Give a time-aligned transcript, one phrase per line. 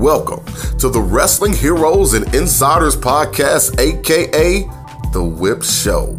[0.00, 0.42] welcome
[0.78, 4.62] to the Wrestling Heroes and Insiders Podcast, aka
[5.12, 6.16] The Whip Show.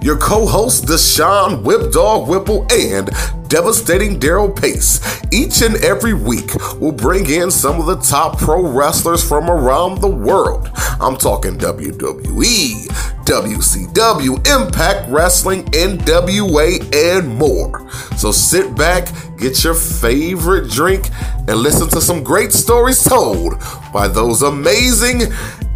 [0.00, 3.10] Your co-hosts Deshaun Whip Dog Whipple and
[3.48, 5.00] devastating Daryl Pace
[5.32, 10.00] each and every week will bring in some of the top pro wrestlers from around
[10.00, 10.70] the world.
[11.00, 17.90] I'm talking WWE, WCW, Impact Wrestling, NWA, and more.
[18.16, 21.10] So sit back, get your favorite drink,
[21.48, 23.54] and listen to some great stories told
[23.92, 25.22] by those amazing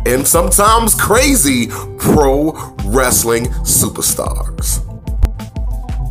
[0.06, 1.66] and sometimes crazy
[1.98, 2.52] pro
[2.84, 4.86] wrestling superstars.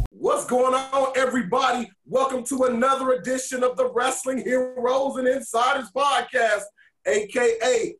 [0.09, 1.89] What's going on, everybody?
[2.05, 6.63] Welcome to another edition of the Wrestling Heroes and Insiders Podcast,
[7.07, 7.95] aka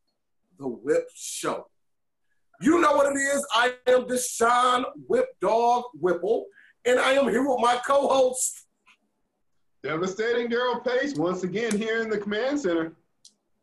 [0.59, 1.67] The Whip Show.
[2.61, 3.45] You know what it is.
[3.53, 6.45] I am Deshaun Whip Dog Whipple,
[6.85, 8.65] and I am here with my co host.
[9.81, 12.93] Devastating Daryl Pace, once again here in the command center.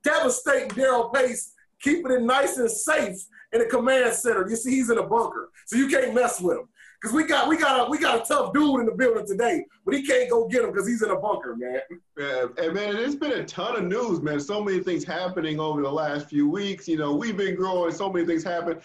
[0.03, 3.17] Devastating Daryl Pace, keeping it nice and safe
[3.53, 4.49] in the command center.
[4.49, 6.69] You see, he's in a bunker, so you can't mess with him.
[7.03, 9.65] Cause we got we got a we got a tough dude in the building today,
[9.85, 11.81] but he can't go get him because he's in a bunker, man.
[12.19, 14.41] Yeah, and man, it's been a ton of news, man.
[14.41, 16.89] So many things happening over the last few weeks.
[16.89, 17.93] You know, we've been growing.
[17.93, 18.81] So many things happen.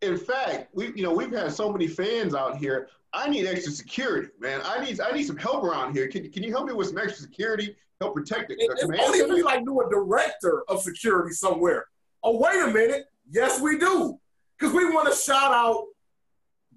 [0.00, 2.88] In fact, we you know we've had so many fans out here.
[3.12, 4.60] I need extra security, man.
[4.64, 6.08] I need I need some help around here.
[6.08, 7.76] Can, can you help me with some extra security?
[8.00, 8.56] Help protect it.
[8.58, 11.84] If only we like knew a director of security somewhere.
[12.22, 13.04] Oh, wait a minute.
[13.30, 14.18] Yes, we do.
[14.58, 15.84] Because we want to shout out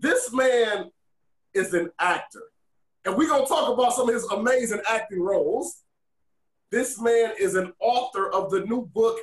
[0.03, 0.91] this man
[1.53, 2.43] is an actor.
[3.05, 5.81] And we're going to talk about some of his amazing acting roles.
[6.71, 9.17] This man is an author of the new book,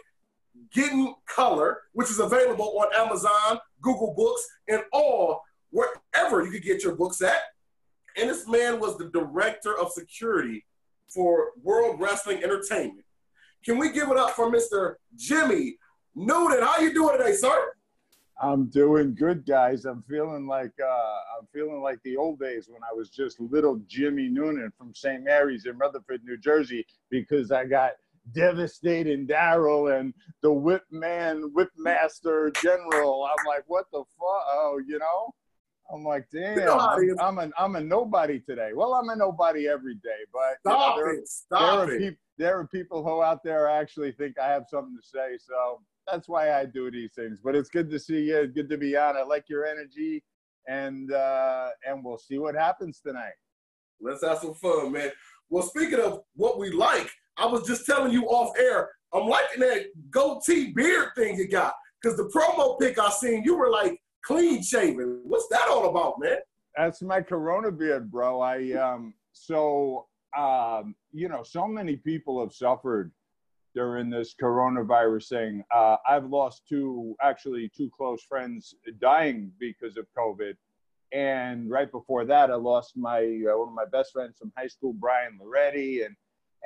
[0.72, 6.82] Getting Color, which is available on Amazon, Google Books, and all wherever you can get
[6.82, 7.42] your books at.
[8.16, 10.64] And this man was the director of security
[11.08, 13.04] for World Wrestling Entertainment.
[13.64, 14.94] Can we give it up for Mr.
[15.14, 15.76] Jimmy
[16.14, 16.62] Noonan?
[16.62, 17.72] How you doing today, sir?
[18.40, 19.84] I'm doing good, guys.
[19.84, 23.80] I'm feeling like uh, I'm feeling like the old days when I was just little
[23.86, 25.22] Jimmy Noonan from St.
[25.22, 27.92] Mary's in Rutherford, New Jersey, because I got
[28.32, 33.24] devastating Daryl and the Whip Man, Whip Master General.
[33.24, 34.44] I'm like, what the fuck?
[34.52, 35.34] Oh, you know.
[35.92, 38.70] I'm like, damn, I'm, I'm, a I'm a nobody today.
[38.74, 41.96] Well, I'm a nobody every day, but stop you know, there, it, stop there, it.
[41.96, 45.36] Are peop, there are people who out there actually think I have something to say.
[45.38, 47.38] So that's why I do these things.
[47.42, 48.46] But it's good to see you.
[48.46, 49.16] Good to be on.
[49.16, 50.22] I like your energy,
[50.68, 53.34] and uh, and we'll see what happens tonight.
[54.00, 55.10] Let's have some fun, man.
[55.48, 58.90] Well, speaking of what we like, I was just telling you off air.
[59.12, 63.56] I'm liking that goatee beard thing you got because the promo pic I seen, you
[63.56, 65.20] were like clean shaven.
[65.24, 66.38] What's that all about, man?
[66.76, 68.40] That's my Corona beard, bro.
[68.40, 70.06] I um so
[70.38, 73.10] um you know so many people have suffered
[73.74, 75.64] during this coronavirus thing.
[75.74, 80.54] Uh, I've lost two, actually, two close friends dying because of COVID.
[81.12, 84.68] And right before that, I lost my uh, one of my best friends from high
[84.68, 86.14] school, Brian Loretti, and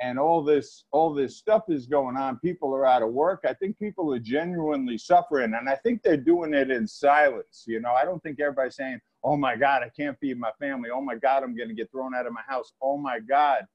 [0.01, 2.37] and all this all this stuff is going on.
[2.39, 3.43] People are out of work.
[3.47, 7.63] I think people are genuinely suffering, and I think they're doing it in silence.
[7.65, 10.89] You know, I don't think everybody's saying, "Oh my God, I can't feed my family.
[10.93, 12.73] Oh my God, I'm going to get thrown out of my house.
[12.81, 13.65] Oh my God."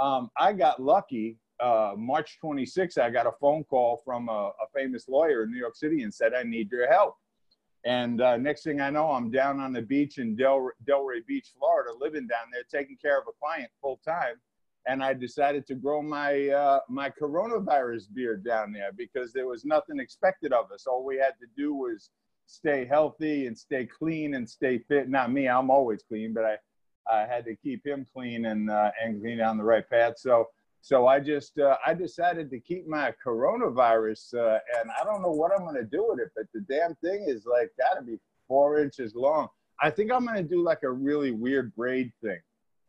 [0.00, 4.66] Um, I got lucky uh, March 26th, I got a phone call from a, a,
[4.74, 7.14] famous lawyer in New York City and said, I need your help.
[7.84, 11.48] And uh, next thing I know, I'm down on the beach in Del- Delray Beach,
[11.56, 14.34] Florida, living down there, taking care of a client full time.
[14.88, 19.64] And I decided to grow my uh, my coronavirus beard down there because there was
[19.64, 20.88] nothing expected of us.
[20.88, 22.10] All we had to do was
[22.46, 25.08] stay healthy and stay clean and stay fit.
[25.08, 26.56] Not me, I'm always clean, but I,
[27.08, 30.14] I had to keep him clean and uh, and clean on the right path.
[30.18, 30.48] So
[30.82, 35.30] so I just uh, I decided to keep my coronavirus, uh, and I don't know
[35.30, 38.80] what I'm gonna do with it, but the damn thing is like gotta be four
[38.80, 39.46] inches long.
[39.80, 42.40] I think I'm gonna do like a really weird braid thing.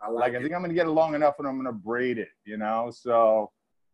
[0.01, 2.17] I like, like I think I'm gonna get it long enough, and I'm gonna braid
[2.17, 2.29] it.
[2.45, 3.51] You know, so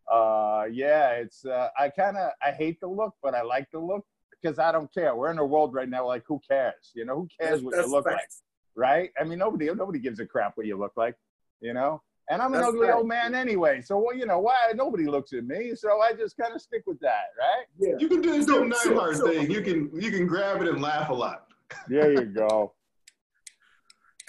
[0.09, 3.79] uh, yeah, it's uh, I kind of I hate the look, but I like the
[3.79, 4.05] look
[4.41, 5.13] because I don't care.
[5.13, 6.91] We're in a world right now like who cares?
[6.95, 8.29] You know, who cares what you look like,
[8.75, 9.11] right?
[9.19, 11.15] I mean, nobody nobody gives a crap what you look like.
[11.59, 12.95] You know, and I'm an That's ugly right.
[12.95, 13.81] old man anyway.
[13.81, 15.73] So well, you know why nobody looks at me.
[15.75, 17.65] So I just kind of stick with that, right?
[17.79, 17.95] Yeah.
[17.97, 19.49] You can do this so, Neidhart so, thing.
[19.49, 21.47] You can you can grab it and laugh a lot.
[21.87, 22.73] There you go.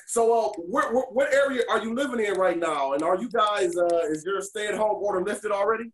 [0.06, 2.94] So, uh, where, where, what area are you living in right now?
[2.94, 5.92] And are you guys, uh, is your stay at home order lifted already?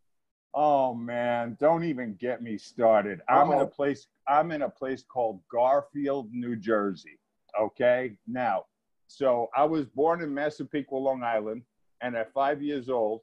[0.55, 3.20] Oh man, don't even get me started.
[3.29, 4.06] I'm in a place.
[4.26, 7.19] I'm in a place called Garfield, New Jersey.
[7.61, 8.64] Okay, now,
[9.06, 11.61] so I was born in Massapequa, Long Island
[12.01, 13.21] and at five years old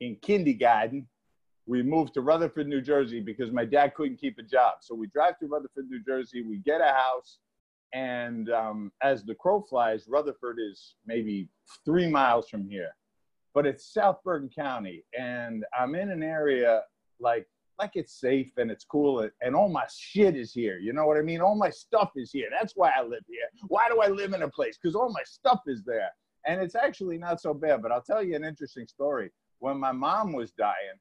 [0.00, 1.06] in kindergarten,
[1.66, 4.76] we moved to Rutherford, New Jersey because my dad couldn't keep a job.
[4.80, 6.42] So we drive to Rutherford, New Jersey.
[6.42, 7.38] We get a house.
[7.92, 11.48] And um, as the crow flies, Rutherford is maybe
[11.84, 12.90] three miles from here,
[13.54, 15.04] but it's South Bergen County.
[15.18, 16.82] And I'm in an area
[17.20, 17.46] like
[17.78, 20.78] like it's safe and it's cool and, and all my shit is here.
[20.78, 21.40] You know what I mean?
[21.40, 22.48] All my stuff is here.
[22.50, 23.46] That's why I live here.
[23.68, 24.76] Why do I live in a place?
[24.82, 26.10] Because all my stuff is there.
[26.48, 27.82] And it's actually not so bad.
[27.82, 29.30] But I'll tell you an interesting story.
[29.60, 30.98] When my mom was dying,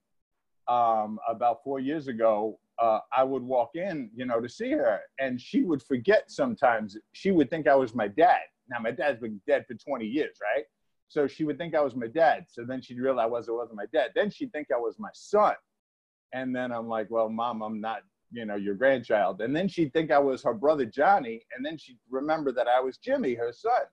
[0.67, 4.99] um, about four years ago, uh, I would walk in, you know, to see her,
[5.19, 6.97] and she would forget sometimes.
[7.13, 8.41] She would think I was my dad.
[8.69, 10.65] Now my dad's been dead for 20 years, right?
[11.07, 12.45] So she would think I was my dad.
[12.49, 14.11] So then she'd realize I wasn't my dad.
[14.13, 15.55] Then she'd think I was my son.
[16.33, 18.01] And then I'm like, well, mom, I'm not,
[18.31, 19.39] you know, your grandchild.
[19.39, 21.45] And then she'd think I was her brother Johnny.
[21.55, 23.83] And then she'd remember that I was Jimmy, her son.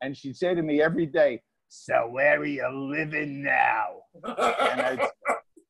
[0.00, 3.86] And she'd say to me every day, so where are you living now?
[4.24, 5.08] and I'd,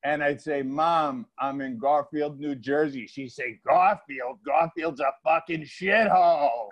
[0.03, 3.07] and I'd say, Mom, I'm in Garfield, New Jersey.
[3.07, 4.39] She'd say, Garfield?
[4.45, 6.69] Garfield's a fucking shithole.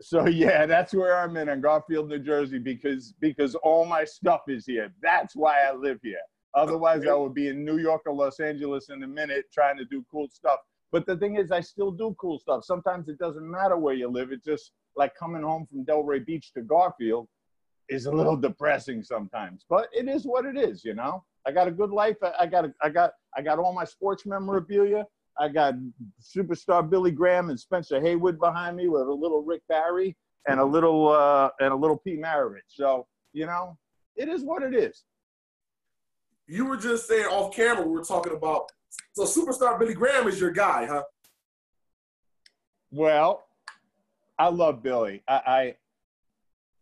[0.00, 4.42] so yeah, that's where I'm in, in Garfield, New Jersey, because because all my stuff
[4.48, 4.92] is here.
[5.02, 6.18] That's why I live here.
[6.54, 9.84] Otherwise, I would be in New York or Los Angeles in a minute trying to
[9.84, 10.60] do cool stuff.
[10.92, 12.64] But the thing is, I still do cool stuff.
[12.64, 14.32] Sometimes it doesn't matter where you live.
[14.32, 17.28] It's just like coming home from Delray Beach to Garfield
[17.88, 21.22] is a little depressing sometimes, but it is what it is, you know.
[21.46, 22.16] I got a good life.
[22.36, 25.06] I got, a, I got, I got all my sports memorabilia.
[25.38, 25.74] I got
[26.20, 30.16] superstar Billy Graham and Spencer Haywood behind me with a little Rick Barry
[30.48, 32.60] and a little uh, and a little Pete Maravich.
[32.68, 33.76] So you know,
[34.16, 35.04] it is what it is.
[36.46, 37.86] You were just saying off camera.
[37.86, 38.70] We were talking about
[39.14, 41.02] so superstar Billy Graham is your guy, huh?
[42.90, 43.46] Well,
[44.38, 45.22] I love Billy.
[45.28, 45.74] I,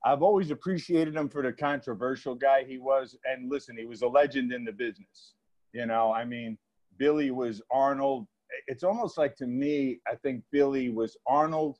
[0.04, 3.16] I've always appreciated him for the controversial guy he was.
[3.24, 5.34] And listen, he was a legend in the business.
[5.72, 6.58] You know, I mean,
[6.98, 8.26] Billy was Arnold.
[8.66, 11.78] It's almost like to me, I think Billy was Arnold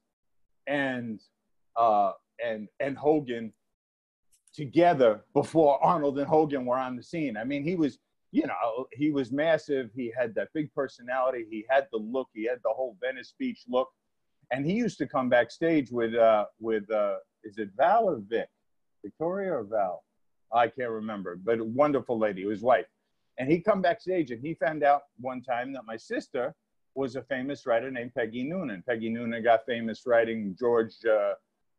[0.66, 1.20] and
[1.76, 2.12] uh,
[2.44, 3.52] and and Hogan
[4.54, 7.36] together before Arnold and Hogan were on the scene.
[7.36, 7.98] I mean, he was,
[8.34, 9.90] you know, he was massive.
[9.94, 11.46] He had that big personality.
[11.48, 12.28] He had the look.
[12.34, 13.88] He had the whole Venice Beach look.
[14.50, 18.48] And he used to come backstage with uh, with uh, is it Val or Vic?
[19.04, 20.02] Victoria or Val?
[20.52, 22.86] I can't remember, but a wonderful lady, his wife.
[23.38, 26.56] And he come backstage and he found out one time that my sister
[26.96, 28.82] was a famous writer named Peggy Noonan.
[28.84, 31.34] Peggy Noonan got famous writing George, uh,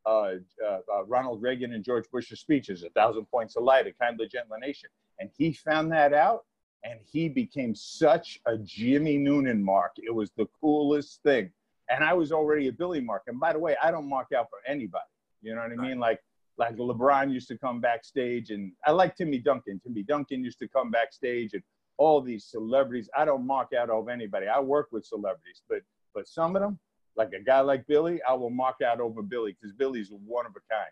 [0.05, 0.35] uh,
[0.65, 4.29] uh, uh, Ronald Reagan and George Bush's speeches, A Thousand Points of Light, A Kindly
[4.29, 4.89] Gentler Nation.
[5.19, 6.45] And he found that out
[6.83, 9.93] and he became such a Jimmy Noonan mark.
[9.97, 11.51] It was the coolest thing.
[11.89, 13.23] And I was already a Billy mark.
[13.27, 15.03] And by the way, I don't mark out for anybody.
[15.41, 15.99] You know what I mean?
[15.99, 16.21] Like
[16.57, 19.79] like LeBron used to come backstage, and I like Timmy Duncan.
[19.83, 21.63] Timmy Duncan used to come backstage, and
[21.97, 23.09] all these celebrities.
[23.17, 24.47] I don't mark out over anybody.
[24.47, 25.79] I work with celebrities, but
[26.13, 26.79] but some of them,
[27.15, 30.53] like a guy like Billy, I will mark out over Billy because Billy's one of
[30.53, 30.91] a kind.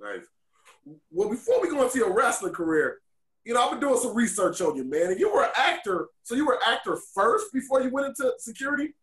[0.00, 0.26] Nice, nice.
[1.10, 2.98] Well, before we go into your wrestling career,
[3.44, 5.10] you know, I've been doing some research on you, man.
[5.10, 8.32] And you were an actor, so you were an actor first before you went into
[8.38, 8.94] security.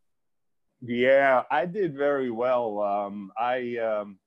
[0.81, 2.79] Yeah, I did very well.
[2.81, 4.17] Um, I, um,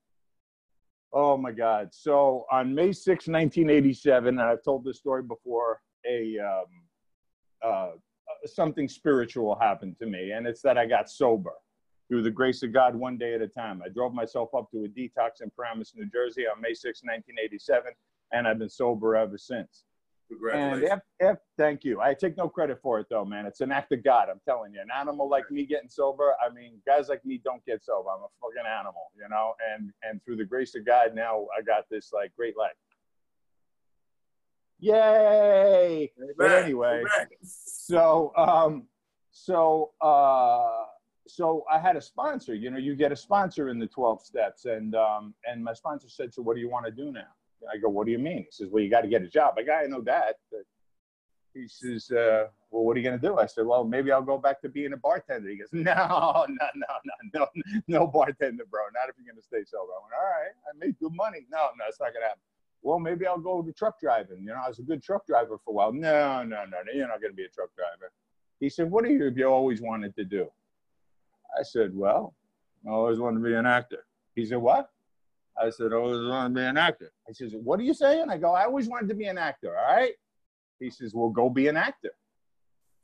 [1.12, 1.88] oh my God.
[1.92, 6.64] So on May 6, 1987, and I've told this story before, a um,
[7.64, 7.90] uh,
[8.44, 11.52] something spiritual happened to me, and it's that I got sober
[12.08, 13.82] through the grace of God one day at a time.
[13.84, 17.92] I drove myself up to a detox in Paramus, New Jersey on May 6, 1987,
[18.32, 19.84] and I've been sober ever since.
[20.28, 20.90] Congratulations.
[20.90, 22.00] And if, if, thank you.
[22.00, 23.46] I take no credit for it though, man.
[23.46, 24.28] It's an act of God.
[24.30, 24.80] I'm telling you.
[24.80, 26.34] An animal like me getting sober.
[26.44, 28.08] I mean, guys like me don't get sober.
[28.10, 29.54] I'm a fucking animal, you know.
[29.72, 32.72] And and through the grace of God, now I got this like great life.
[34.80, 36.10] Yay!
[36.36, 37.04] But anyway,
[37.42, 38.84] so um,
[39.30, 40.84] so uh,
[41.26, 42.54] so I had a sponsor.
[42.54, 46.08] You know, you get a sponsor in the 12 steps, and um, and my sponsor
[46.08, 47.28] said, "So what do you want to do now?"
[47.70, 48.38] I go, what do you mean?
[48.38, 49.54] He says, well, you got to get a job.
[49.58, 50.36] I got, I know that.
[51.54, 53.38] He says, uh, well, what are you going to do?
[53.38, 55.50] I said, well, maybe I'll go back to being a bartender.
[55.50, 57.46] He goes, no, no, no, no, no,
[57.88, 58.80] no bartender, bro.
[58.94, 59.92] Not if you're going to stay sober.
[59.92, 61.46] I went, all right, I make good money.
[61.50, 62.42] No, no, it's not going to happen.
[62.80, 64.40] Well, maybe I'll go to truck driving.
[64.40, 65.92] You know, I was a good truck driver for a while.
[65.92, 68.10] No, no, no, no you're not going to be a truck driver.
[68.58, 70.48] He said, what are you, you always wanted to do?
[71.58, 72.34] I said, well,
[72.86, 74.04] I always wanted to be an actor.
[74.34, 74.88] He said, what?
[75.60, 77.12] I said, I always wanted to be an actor.
[77.28, 78.30] He says, What are you saying?
[78.30, 79.76] I go, I always wanted to be an actor.
[79.76, 80.12] All right.
[80.80, 82.12] He says, Well, go be an actor.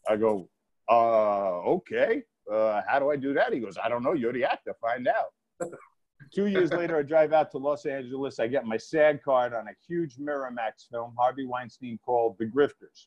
[0.09, 0.49] I go,
[0.91, 2.23] uh, okay.
[2.51, 3.53] Uh, how do I do that?
[3.53, 4.15] He goes, I don't know.
[4.15, 4.75] You're the actor.
[4.81, 5.71] Find out.
[6.35, 8.39] Two years later, I drive out to Los Angeles.
[8.39, 13.07] I get my SAG card on a huge Miramax film, Harvey Weinstein, called The Grifters.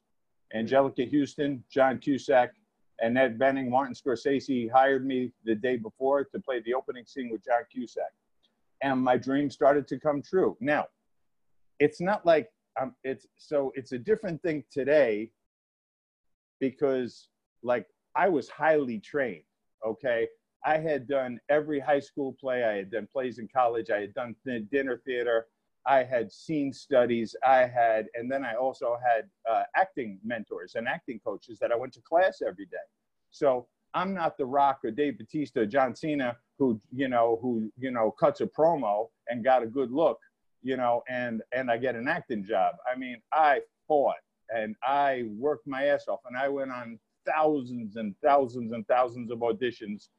[0.55, 2.49] Anjelica Huston, John Cusack,
[3.01, 7.29] and Annette Bening, Martin Scorsese hired me the day before to play the opening scene
[7.31, 8.13] with John Cusack.
[8.83, 10.55] And my dream started to come true.
[10.59, 10.85] Now,
[11.79, 15.31] it's not like um, it's so it's a different thing today
[16.59, 17.27] because
[17.63, 19.43] like I was highly trained.
[19.85, 20.27] Okay.
[20.63, 22.63] I had done every high school play.
[22.63, 23.89] I had done plays in college.
[23.89, 25.47] I had done th- dinner theater.
[25.85, 27.35] I had seen studies.
[27.45, 31.75] I had, and then I also had uh, acting mentors and acting coaches that I
[31.75, 32.77] went to class every day.
[33.31, 37.71] So I'm not the Rock or Dave Batista, or John Cena, who you know, who
[37.77, 40.19] you know, cuts a promo and got a good look,
[40.61, 42.75] you know, and and I get an acting job.
[42.91, 44.15] I mean, I fought
[44.53, 49.31] and I worked my ass off, and I went on thousands and thousands and thousands
[49.31, 50.09] of auditions.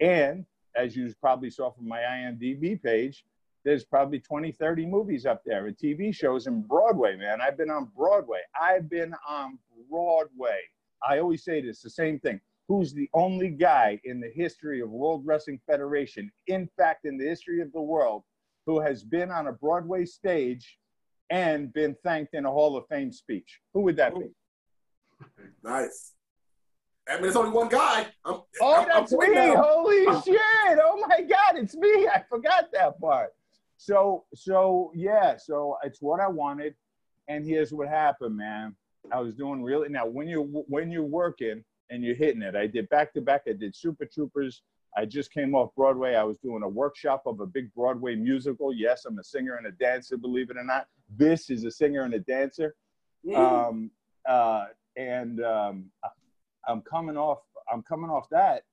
[0.00, 0.46] And
[0.76, 3.24] as you probably saw from my IMDb page,
[3.64, 7.40] there's probably 20, 30 movies up there and TV shows in Broadway, man.
[7.40, 8.40] I've been on Broadway.
[8.60, 9.58] I've been on
[9.90, 10.60] Broadway.
[11.06, 12.40] I always say this, the same thing.
[12.68, 17.26] Who's the only guy in the history of World Wrestling Federation, in fact, in the
[17.26, 18.22] history of the world,
[18.66, 20.78] who has been on a Broadway stage
[21.30, 23.60] and been thanked in a Hall of Fame speech?
[23.74, 24.26] Who would that be?
[25.62, 26.12] Nice.
[27.08, 28.06] I mean, it's only one guy.
[28.24, 29.52] I'm, oh, I'm, that's I'm me!
[29.56, 30.78] Holy shit!
[30.80, 32.08] Oh my God, it's me!
[32.08, 33.30] I forgot that part.
[33.80, 36.74] So, so yeah, so it's what I wanted,
[37.28, 38.76] and here's what happened, man.
[39.10, 42.54] I was doing really now when you when you're working and you're hitting it.
[42.54, 43.44] I did back to back.
[43.48, 44.60] I did Super Troopers.
[44.94, 46.14] I just came off Broadway.
[46.14, 48.70] I was doing a workshop of a big Broadway musical.
[48.70, 50.18] Yes, I'm a singer and a dancer.
[50.18, 52.74] Believe it or not, this is a singer and a dancer.
[53.34, 53.90] Um,
[54.28, 55.86] uh, and um,
[56.68, 57.38] I'm coming off.
[57.72, 58.64] I'm coming off that,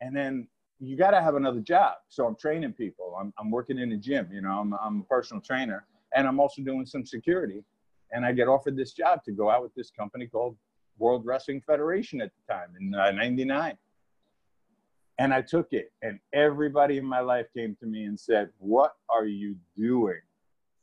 [0.00, 0.48] and then
[0.80, 1.94] you got to have another job.
[2.08, 3.16] So I'm training people.
[3.18, 4.28] I'm, I'm working in a gym.
[4.32, 7.64] You know, I'm, I'm a personal trainer, and I'm also doing some security.
[8.12, 10.56] And I get offered this job to go out with this company called
[10.98, 13.72] World Wrestling Federation at the time in '99.
[13.72, 13.74] Uh,
[15.18, 18.92] and I took it, and everybody in my life came to me and said, "What
[19.08, 20.20] are you doing?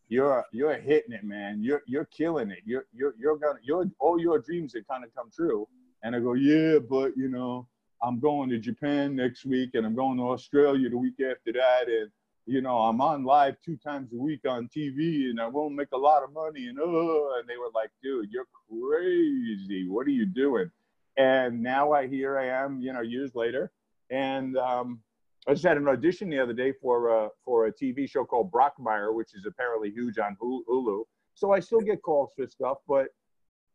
[0.08, 1.62] You're you're hitting it, man.
[1.62, 2.60] You're you're killing it.
[2.66, 3.60] You're you're you're gonna
[4.00, 5.68] all your dreams are kind of come true."
[6.04, 7.68] And I go, "Yeah, but you know,
[8.03, 11.88] I'm going to Japan next week, and I'm going to Australia the week after that,
[11.88, 12.10] and
[12.48, 15.91] you know, I'm on live two times a week on TV, and I won't make
[15.93, 19.88] a lot of money." And oh, and they were like, "Dude, you're crazy.
[19.88, 20.72] What are you doing?"
[21.17, 23.72] And now I here I am, you know, years later
[24.12, 25.00] and um,
[25.48, 28.51] I just had an audition the other day for a, for a TV show called
[28.51, 31.03] Brockmire, which is apparently huge on Hulu.
[31.34, 33.08] So I still get calls for stuff, but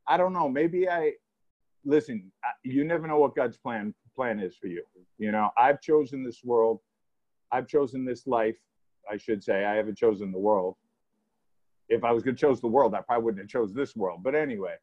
[0.06, 0.49] I don't know.
[0.49, 1.12] Maybe I
[1.85, 2.30] listen.
[2.62, 4.83] You never know what God's plan plan is for you.
[5.19, 6.81] You know, I've chosen this world.
[7.53, 8.57] I've chosen this life.
[9.11, 10.77] I should say I haven't chosen the world.
[11.89, 14.23] If I was going to choose the world, I probably wouldn't have chose this world.
[14.25, 14.75] But anyway,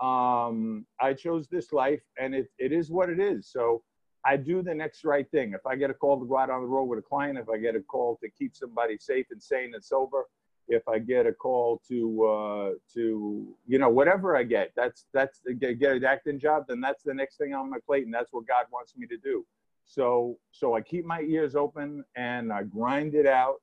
[0.00, 3.48] um, I chose this life, and it, it is what it is.
[3.50, 3.82] So
[4.24, 5.52] I do the next right thing.
[5.52, 7.48] If I get a call to go out on the road with a client, if
[7.48, 10.26] I get a call to keep somebody safe and sane and sober,
[10.68, 15.40] if I get a call to uh, to you know whatever I get, that's that's
[15.58, 18.46] get, an acting job, then that's the next thing on my plate, and that's what
[18.46, 19.44] God wants me to do.
[19.84, 23.56] So so I keep my ears open and I grind it out,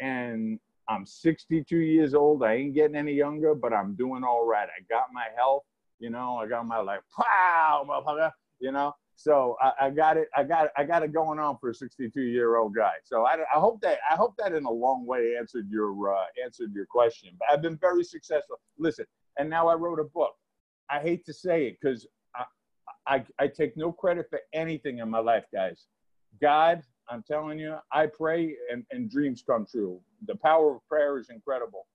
[0.00, 2.42] and I'm 62 years old.
[2.42, 4.68] I ain't getting any younger, but I'm doing all right.
[4.68, 5.62] I got my health,
[6.00, 6.36] you know.
[6.36, 7.00] I got my like,
[7.86, 8.92] motherfucker, you know.
[9.20, 10.28] So I, I, got it.
[10.34, 12.94] I got I got it going on for a 62 year old guy.
[13.04, 16.24] So I, I hope that I hope that in a long way answered your uh,
[16.42, 17.28] answered your question.
[17.38, 18.58] But I've been very successful.
[18.78, 19.04] Listen,
[19.38, 20.32] and now I wrote a book.
[20.88, 22.44] I hate to say it because I,
[23.06, 25.84] I I take no credit for anything in my life, guys.
[26.40, 30.00] God, I'm telling you, I pray and, and dreams come true.
[30.28, 31.86] The power of prayer is incredible.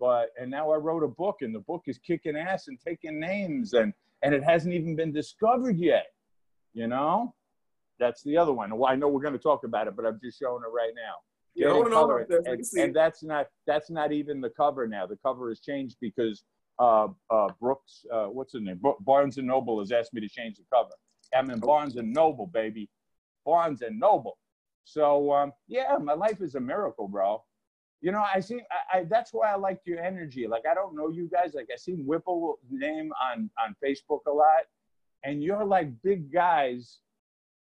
[0.00, 3.20] But and now I wrote a book, and the book is kicking ass and taking
[3.20, 6.06] names, and and it hasn't even been discovered yet
[6.72, 7.34] you know,
[7.98, 8.76] that's the other one.
[8.76, 10.92] Well, I know we're going to talk about it, but I'm just showing it right
[10.94, 11.14] now.
[11.54, 15.06] Yeah, I know and, and, that's not that's not even the cover now.
[15.06, 16.44] The cover has changed because
[16.78, 18.80] uh, uh, Brooks, uh, what's his name?
[19.00, 20.92] Barnes and Noble has asked me to change the cover.
[21.34, 22.88] I'm in Barnes and Noble, baby.
[23.44, 24.38] Barnes and Noble.
[24.84, 27.42] So um, yeah, my life is a miracle, bro.
[28.00, 28.60] You know, I see.
[28.92, 30.46] I, I, that's why I like your energy.
[30.48, 31.52] Like I don't know you guys.
[31.54, 34.64] Like I see Whipple name on on Facebook a lot,
[35.24, 36.98] and you're like big guys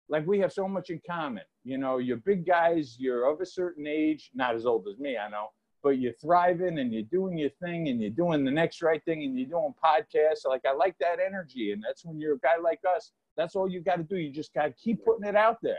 [0.09, 3.45] like we have so much in common you know you're big guys you're of a
[3.45, 5.47] certain age not as old as me i know
[5.81, 9.23] but you're thriving and you're doing your thing and you're doing the next right thing
[9.23, 12.57] and you're doing podcasts like i like that energy and that's when you're a guy
[12.61, 15.35] like us that's all you got to do you just got to keep putting it
[15.35, 15.77] out there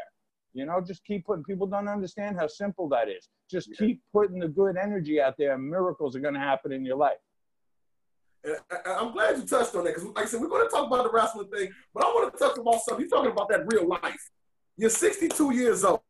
[0.53, 1.45] You know, just keep putting.
[1.45, 3.29] People don't understand how simple that is.
[3.51, 3.77] Just yeah.
[3.79, 6.97] keep putting the good energy out there, and miracles are going to happen in your
[6.97, 7.19] life.
[8.43, 8.57] And
[8.87, 10.87] I, am glad you touched on that because, like I said, we're going to talk
[10.87, 13.07] about the wrestling thing, but I want to talk about something.
[13.07, 14.31] You're talking about that real life.
[14.77, 16.01] You're 62 years old,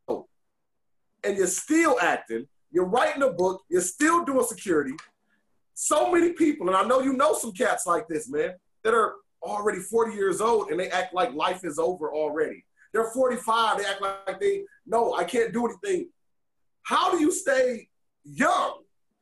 [1.23, 2.47] and you're still acting.
[2.71, 3.63] You're writing a book.
[3.69, 4.93] You're still doing security.
[5.73, 9.15] So many people, and I know you know some cats like this, man, that are
[9.43, 12.63] already 40 years old and they act like life is over already.
[12.93, 13.77] They're 45.
[13.77, 16.09] They act like they, no, I can't do anything.
[16.83, 17.87] How do you stay
[18.23, 18.81] young?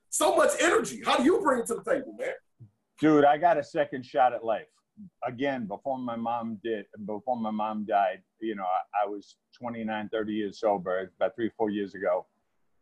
[0.09, 1.01] So much energy.
[1.05, 2.33] How do you bring it to the table, man?
[3.00, 4.68] Dude, I got a second shot at life.
[5.25, 10.10] Again, before my mom did, before my mom died, you know, I, I was 29,
[10.12, 12.25] 30 years sober, about three, four years ago.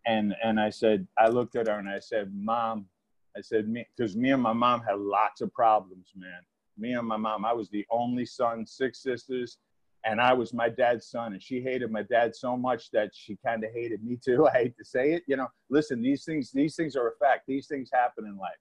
[0.08, 2.88] And, and I said, I looked at her and I said, Mom,
[3.36, 6.40] I said, me, because me and my mom had lots of problems, man.
[6.78, 9.60] Me and my mom, I was the only son, six sisters
[10.08, 13.38] and I was my dad's son, and she hated my dad so much that she
[13.46, 14.48] kind of hated me too.
[14.54, 15.48] I hate to say it, you know.
[15.70, 17.44] Listen, these things, these things are a fact.
[17.48, 18.52] These things happen in life.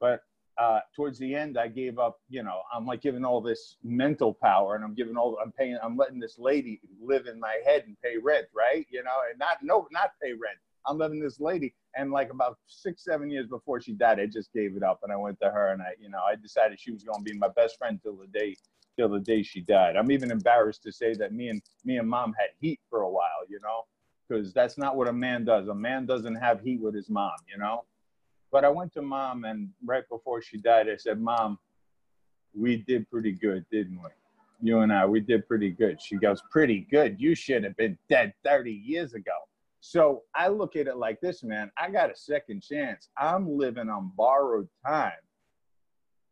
[0.00, 0.20] But
[0.58, 2.20] uh, towards the end, I gave up.
[2.28, 5.38] You know, I'm like giving all this mental power, and I'm giving all.
[5.42, 5.78] I'm paying.
[5.82, 8.86] I'm letting this lady live in my head and pay rent, right?
[8.90, 10.58] You know, and not no, not pay rent.
[10.86, 14.52] I'm letting this lady, and like about six, seven years before she died, I just
[14.52, 16.92] gave it up, and I went to her, and I, you know, I decided she
[16.92, 18.56] was going to be my best friend till the day
[18.96, 19.96] till the day she died.
[19.96, 23.10] I'm even embarrassed to say that me and me and mom had heat for a
[23.10, 23.82] while, you know,
[24.28, 25.68] because that's not what a man does.
[25.68, 27.84] A man doesn't have heat with his mom, you know.
[28.50, 31.58] But I went to mom, and right before she died, I said, "Mom,
[32.54, 34.10] we did pretty good, didn't we?
[34.60, 37.20] You and I, we did pretty good." She goes, "Pretty good?
[37.20, 39.32] You should have been dead 30 years ago."
[39.80, 41.70] So I look at it like this, man.
[41.76, 43.08] I got a second chance.
[43.16, 45.12] I'm living on borrowed time.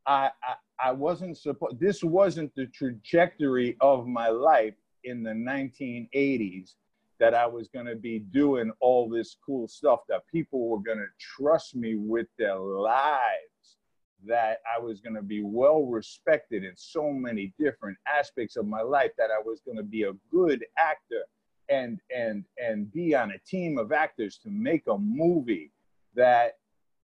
[0.06, 6.75] I, I, I wasn't supposed, this wasn't the trajectory of my life in the 1980s
[7.18, 10.99] that I was going to be doing all this cool stuff, that people were going
[10.99, 13.78] to trust me with their lives,
[14.26, 18.83] that I was going to be well respected in so many different aspects of my
[18.83, 21.24] life, that I was going to be a good actor
[21.68, 25.72] and and and be on a team of actors to make a movie
[26.14, 26.59] that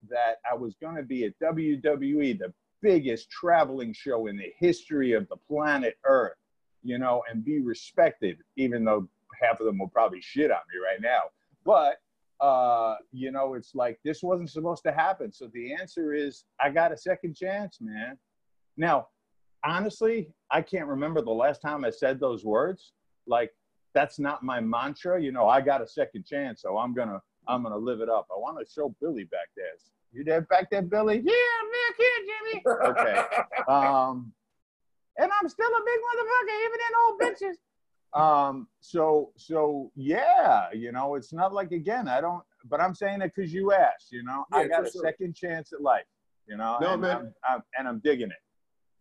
[0.08, 5.12] that I was going to be at WWE, the biggest traveling show in the history
[5.12, 6.38] of the planet Earth,
[6.82, 9.08] you know, and be respected, even though
[9.40, 11.22] half of them will probably shit on me right now.
[11.64, 11.96] But,
[12.44, 15.32] uh, you know, it's like this wasn't supposed to happen.
[15.32, 18.18] So the answer is I got a second chance, man.
[18.76, 19.08] Now,
[19.64, 22.92] honestly, I can't remember the last time I said those words.
[23.26, 23.50] Like,
[23.94, 25.20] that's not my mantra.
[25.20, 28.26] You know, I got a second chance, so I'm gonna I'm gonna live it up.
[28.34, 29.66] I want to show Billy back there.
[30.12, 31.22] You there back there, Billy?
[31.24, 32.62] Yeah, I'm back here, Jimmy.
[32.90, 33.16] Okay.
[33.68, 34.32] Um,
[35.18, 37.56] and I'm still a big motherfucker, even in old bitches.
[38.12, 43.22] Um, so so yeah, you know, it's not like again, I don't but I'm saying
[43.22, 44.44] it because you asked, you know.
[44.52, 45.02] Yeah, I got a sure.
[45.02, 46.04] second chance at life,
[46.46, 47.16] you know, no, and, man.
[47.16, 48.42] I'm, I'm, and I'm digging it.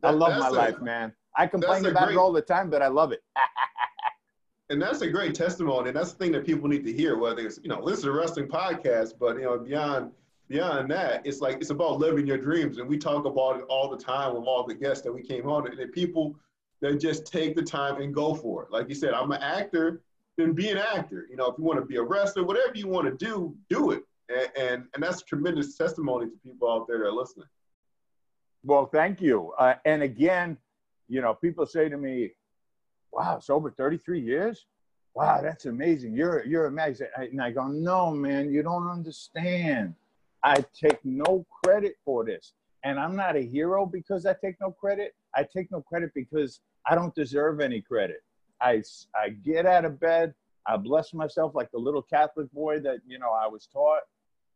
[0.01, 1.13] That, I love my a, life, man.
[1.35, 3.21] I complain about great, it all the time, but I love it.
[4.69, 5.89] and that's a great testimony.
[5.89, 8.11] And that's the thing that people need to hear, whether it's, you know, listen to
[8.13, 10.11] wrestling podcast, but, you know, beyond
[10.47, 12.79] beyond that, it's like it's about living your dreams.
[12.79, 15.47] And we talk about it all the time with all the guests that we came
[15.47, 15.67] on.
[15.67, 16.35] And people
[16.81, 18.71] that just take the time and go for it.
[18.71, 20.01] Like you said, I'm an actor,
[20.37, 21.27] then be an actor.
[21.29, 23.91] You know, if you want to be a wrestler, whatever you want to do, do
[23.91, 24.03] it.
[24.29, 27.47] And, and, and that's tremendous testimony to people out there that are listening.
[28.63, 29.53] Well, thank you.
[29.57, 30.57] Uh, and again,
[31.07, 32.31] you know, people say to me,
[33.11, 34.65] wow, it's over 33 years?
[35.15, 36.13] Wow, that's amazing.
[36.13, 37.07] You're, you're amazing.
[37.17, 39.95] And I go, no, man, you don't understand.
[40.43, 42.53] I take no credit for this.
[42.83, 45.15] And I'm not a hero because I take no credit.
[45.35, 48.23] I take no credit because I don't deserve any credit.
[48.61, 48.83] I,
[49.15, 50.33] I get out of bed.
[50.67, 54.01] I bless myself like the little Catholic boy that, you know, I was taught.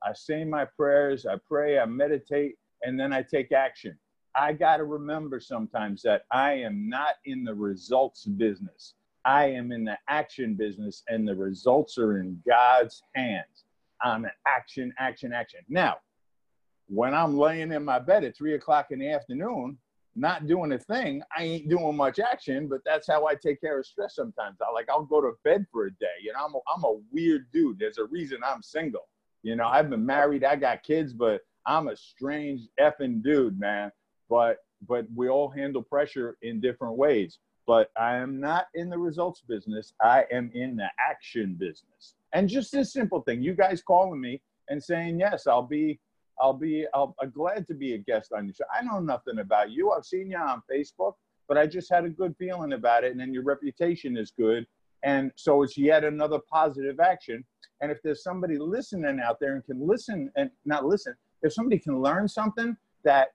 [0.04, 3.98] I say my prayers, I pray, I meditate, and then I take action.
[4.36, 8.96] I got to remember sometimes that I am not in the results business.
[9.26, 13.64] I am in the action business, and the results are in God's hands
[14.04, 15.62] I'm an action, action, action.
[15.70, 15.98] Now,
[16.88, 19.78] when I'm laying in my bed at three o'clock in the afternoon,
[20.16, 23.80] not doing a thing, I ain't doing much action, but that's how I take care
[23.80, 24.58] of stress sometimes.
[24.62, 26.06] I like, I'll go to bed for a day.
[26.22, 27.80] You know, I'm a, I'm a weird dude.
[27.80, 29.08] There's a reason I'm single.
[29.42, 33.92] You know, I've been married, I got kids, but I'm a strange effing dude, man.
[34.30, 37.40] But, but we all handle pressure in different ways.
[37.66, 39.94] But I am not in the results business.
[40.02, 42.16] I am in the action business.
[42.34, 46.00] And just this simple thing, you guys calling me and saying, yes, I'll be,
[46.40, 48.64] I'll be, I'll, I'm glad to be a guest on your show.
[48.74, 49.92] I know nothing about you.
[49.92, 51.14] I've seen you on Facebook,
[51.48, 53.12] but I just had a good feeling about it.
[53.12, 54.66] And then your reputation is good.
[55.04, 57.44] And so it's yet another positive action.
[57.82, 61.78] And if there's somebody listening out there and can listen and not listen, if somebody
[61.78, 63.30] can learn something that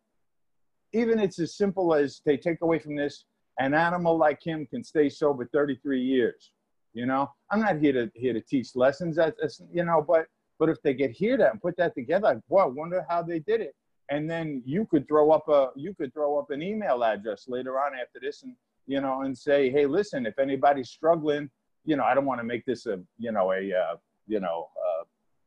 [0.92, 3.24] even it's as simple as they take away from this,
[3.58, 6.52] an animal like him can stay sober 33 years.
[6.94, 9.16] You know, I'm not here to here to teach lessons.
[9.16, 10.26] That's, that's you know, but
[10.58, 13.22] but if they get hear that and put that together, like, boy, I wonder how
[13.22, 13.74] they did it.
[14.10, 17.78] And then you could throw up a you could throw up an email address later
[17.78, 18.54] on after this and
[18.86, 21.50] you know and say, hey, listen, if anybody's struggling,
[21.84, 24.68] you know, I don't want to make this a you know a uh, you know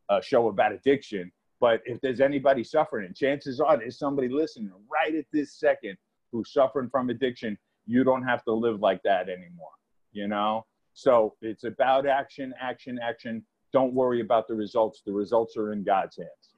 [0.09, 4.29] uh, a show about addiction, but if there's anybody suffering, and chances are there's somebody
[4.29, 5.97] listening right at this second
[6.31, 9.71] who's suffering from addiction, you don't have to live like that anymore.
[10.11, 15.01] You know, so it's about action, action, action don't worry about the results.
[15.05, 16.55] The results are in God's hands.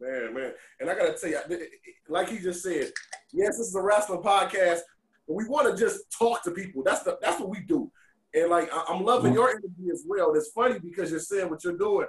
[0.00, 0.52] Man, man.
[0.80, 1.66] And I got to tell you,
[2.08, 2.90] like he just said,
[3.32, 4.80] yes, this is a wrestling podcast,
[5.26, 6.82] but we want to just talk to people.
[6.82, 7.90] That's the that's what we do.
[8.34, 10.34] And like I'm loving your energy as well.
[10.34, 12.06] It's funny because you're saying what you're doing.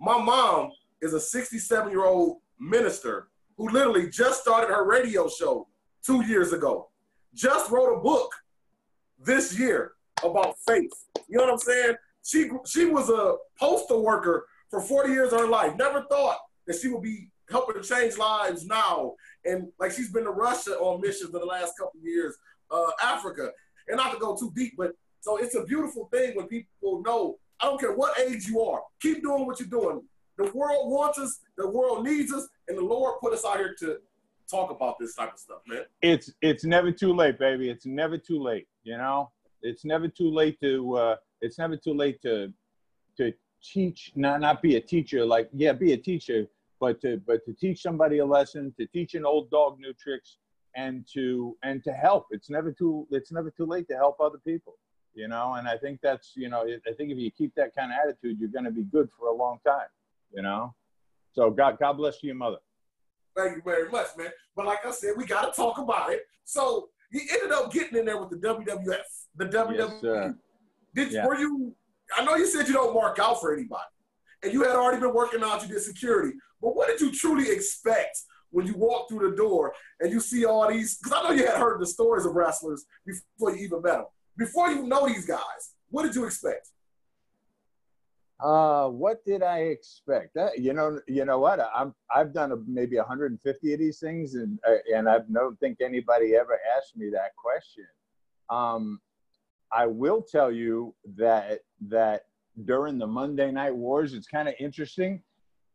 [0.00, 5.68] My mom is a 67 year old minister who literally just started her radio show
[6.04, 6.88] two years ago.
[7.34, 8.32] Just wrote a book
[9.18, 9.92] this year
[10.24, 10.92] about faith.
[11.28, 11.94] You know what I'm saying?
[12.28, 15.74] She she was a postal worker for 40 years of her life.
[15.78, 16.36] Never thought
[16.66, 19.14] that she would be helping to change lives now.
[19.46, 22.36] And like she's been to Russia on missions for the last couple of years,
[22.70, 23.50] uh, Africa.
[23.88, 27.38] And not to go too deep, but so it's a beautiful thing when people know.
[27.60, 30.02] I don't care what age you are, keep doing what you're doing.
[30.36, 33.74] The world wants us, the world needs us, and the Lord put us out here
[33.80, 33.96] to
[34.50, 35.84] talk about this type of stuff, man.
[36.02, 37.70] It's it's never too late, baby.
[37.70, 38.68] It's never too late.
[38.82, 39.30] You know,
[39.62, 40.94] it's never too late to.
[40.94, 42.52] Uh, it's never too late to
[43.16, 46.46] to teach not not be a teacher like yeah be a teacher
[46.80, 50.38] but to but to teach somebody a lesson to teach an old dog new tricks
[50.76, 52.26] and to and to help.
[52.30, 54.76] It's never too it's never too late to help other people
[55.14, 55.54] you know?
[55.54, 58.38] And i think that's you know i think if you keep that kind of attitude
[58.38, 59.88] you're going to be good for a long time
[60.32, 60.74] you know?
[61.32, 62.58] So god god bless you mother.
[63.36, 64.30] Thank you very much man.
[64.56, 66.26] But like i said we got to talk about it.
[66.44, 68.96] So you ended up getting in there with the wwf
[69.36, 70.34] the wwf yes,
[70.98, 71.26] did yeah.
[71.26, 71.74] were you?
[72.16, 73.82] I know you said you don't mark out for anybody,
[74.42, 75.62] and you had already been working out.
[75.62, 78.18] You did security, but what did you truly expect
[78.50, 80.98] when you walk through the door and you see all these?
[80.98, 84.06] Because I know you had heard the stories of wrestlers before you even met them.
[84.36, 86.68] Before you know these guys, what did you expect?
[88.40, 90.34] Uh, what did I expect?
[90.34, 91.58] That, you know, you know what?
[91.74, 95.78] I'm I've done a, maybe 150 of these things, and uh, and I don't think
[95.80, 97.86] anybody ever asked me that question.
[98.48, 99.00] Um,
[99.72, 102.22] I will tell you that that
[102.64, 105.22] during the Monday Night Wars, it's kind of interesting.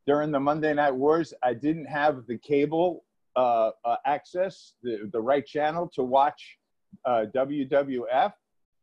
[0.05, 5.21] During the Monday Night Wars, I didn't have the cable uh, uh, access, the, the
[5.21, 6.57] right channel to watch
[7.05, 8.33] uh, WWF,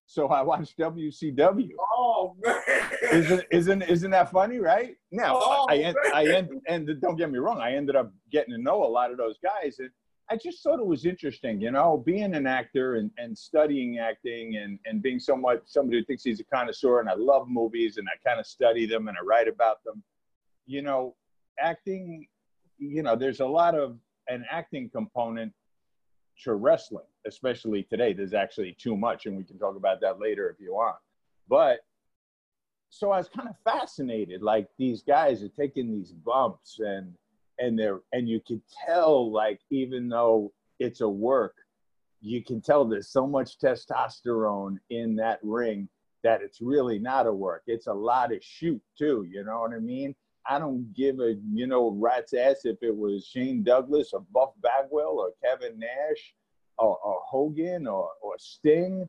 [0.06, 1.70] so I watched WCW.
[1.94, 2.90] Oh man!
[3.12, 4.96] Isn't isn't isn't that funny, right?
[5.12, 8.52] Now oh, I end, I end, and don't get me wrong, I ended up getting
[8.54, 9.90] to know a lot of those guys, and
[10.30, 14.56] I just thought it was interesting, you know, being an actor and, and studying acting
[14.56, 18.06] and, and being somewhat somebody who thinks he's a connoisseur and I love movies and
[18.08, 20.04] I kind of study them and I write about them.
[20.66, 21.16] You know,
[21.58, 22.28] acting,
[22.78, 25.52] you know, there's a lot of an acting component
[26.44, 28.12] to wrestling, especially today.
[28.12, 30.96] There's actually too much, and we can talk about that later if you want.
[31.48, 31.80] But
[32.88, 37.14] so I was kind of fascinated, like these guys are taking these bumps and
[37.60, 41.54] and they're and you can tell like even though it's a work
[42.20, 45.88] you can tell there's so much testosterone in that ring
[46.22, 47.62] that it's really not a work.
[47.66, 50.14] It's a lot of shoot too you know what i mean?
[50.48, 54.50] I don't give a you know rat's ass if it was shane douglas or buff
[54.62, 56.34] bagwell or kevin nash
[56.78, 59.08] or, or hogan or, or sting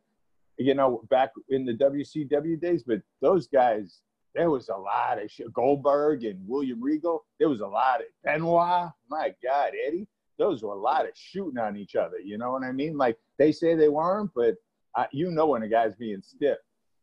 [0.57, 4.01] you know back in the wcw days but those guys
[4.33, 5.51] there was a lot of shit.
[5.53, 7.25] Goldberg and William Regal.
[7.39, 8.91] There was a lot of Benoit.
[9.09, 10.07] My God, Eddie.
[10.37, 12.17] Those were a lot of shooting on each other.
[12.17, 12.97] You know what I mean?
[12.97, 14.55] Like they say they weren't, but
[14.95, 16.57] I, you know when a guy's being stiff.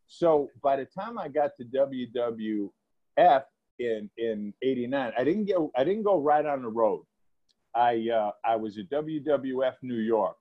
[0.07, 1.65] So by the time I got to
[3.17, 3.43] WWF
[3.77, 7.05] in in '89, I didn't get I didn't go right on the road.
[7.75, 10.35] I uh, I was at WWF New York,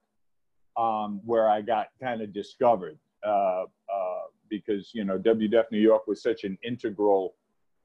[0.77, 2.99] um, where I got kind of discovered.
[3.23, 3.65] Uh,
[4.49, 7.35] because you know WWF New York was such an integral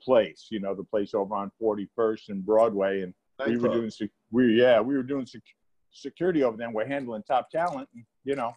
[0.02, 0.48] place.
[0.50, 3.14] You know, the place over on 41st and Broadway, and
[3.48, 3.92] we were doing
[4.32, 5.42] we yeah we were doing sec-
[5.92, 6.68] security over there.
[6.68, 7.88] And we're handling top talent.
[7.94, 8.54] And, you know,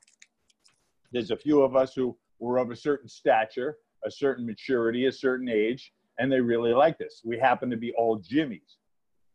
[1.12, 5.12] there's a few of us who were of a certain stature, a certain maturity, a
[5.12, 7.22] certain age, and they really liked us.
[7.24, 8.76] We happened to be all Jimmys.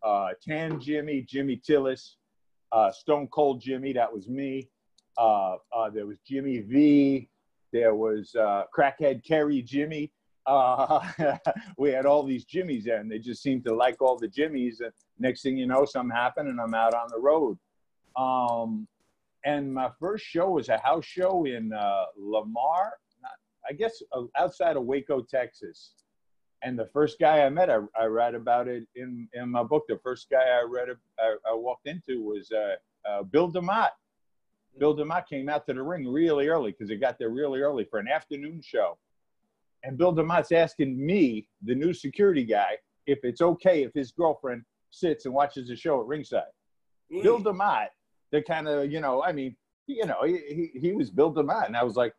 [0.03, 2.15] Uh, Tan Jimmy, Jimmy Tillis,
[2.71, 4.67] uh, Stone Cold Jimmy, that was me.
[5.17, 7.29] Uh, uh, there was Jimmy V,
[7.71, 10.11] There was uh, crackhead Kerry Jimmy.
[10.45, 11.07] Uh,
[11.77, 14.81] we had all these Jimmies there, and they just seemed to like all the Jimmies.
[14.81, 17.57] And next thing you know, something happened, and I'm out on the road.
[18.15, 18.87] Um,
[19.45, 23.31] and my first show was a house show in uh, Lamar, not,
[23.67, 25.93] I guess uh, outside of Waco, Texas.
[26.63, 29.85] And the first guy I met, I, I write about it in, in my book.
[29.87, 32.75] The first guy I read, I, I walked into was uh,
[33.09, 33.89] uh, Bill DeMott.
[34.79, 37.85] Bill DeMott came out to the ring really early because he got there really early
[37.85, 38.97] for an afternoon show.
[39.83, 44.63] And Bill DeMott's asking me, the new security guy, if it's okay if his girlfriend
[44.91, 46.43] sits and watches the show at ringside.
[47.11, 47.23] Mm.
[47.23, 47.87] Bill DeMott,
[48.31, 49.55] the kind of, you know, I mean,
[49.87, 51.65] you know, he, he, he was Bill DeMott.
[51.65, 52.13] And I was like,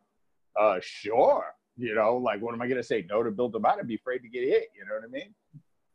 [0.60, 1.54] uh, sure.
[1.76, 3.06] You know, like, what am I going to say?
[3.08, 4.68] No to Bill DeMott and be afraid to get hit.
[4.76, 5.34] You know what I mean?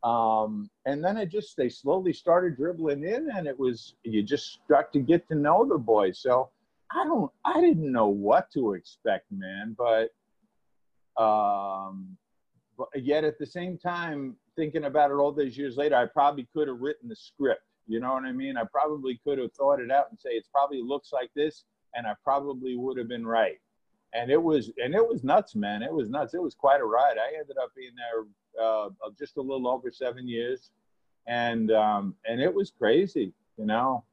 [0.02, 4.60] Um, and then it just, they slowly started dribbling in and it was, you just
[4.64, 6.20] start to get to know the boys.
[6.20, 6.50] So
[6.92, 10.10] I don't, I didn't know what to expect, man, but,
[11.20, 12.16] um,
[12.76, 16.48] but yet at the same time, thinking about it all these years later, I probably
[16.54, 17.62] could have written the script.
[17.88, 18.56] You know what I mean?
[18.56, 21.64] I probably could have thought it out and say, it probably looks like this.
[21.94, 23.58] And I probably would have been right
[24.14, 25.82] and it was and it was nuts, man.
[25.82, 26.34] It was nuts.
[26.34, 27.16] It was quite a ride.
[27.18, 28.24] I ended up being there
[28.60, 30.70] uh, just a little over seven years,
[31.26, 33.32] and um, and it was crazy.
[33.56, 34.04] You know,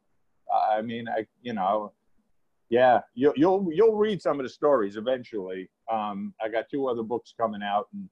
[0.72, 1.92] I mean, I you know,
[2.70, 5.70] yeah, you'll you'll you'll read some of the stories eventually.
[5.92, 8.10] Um, I got two other books coming out, and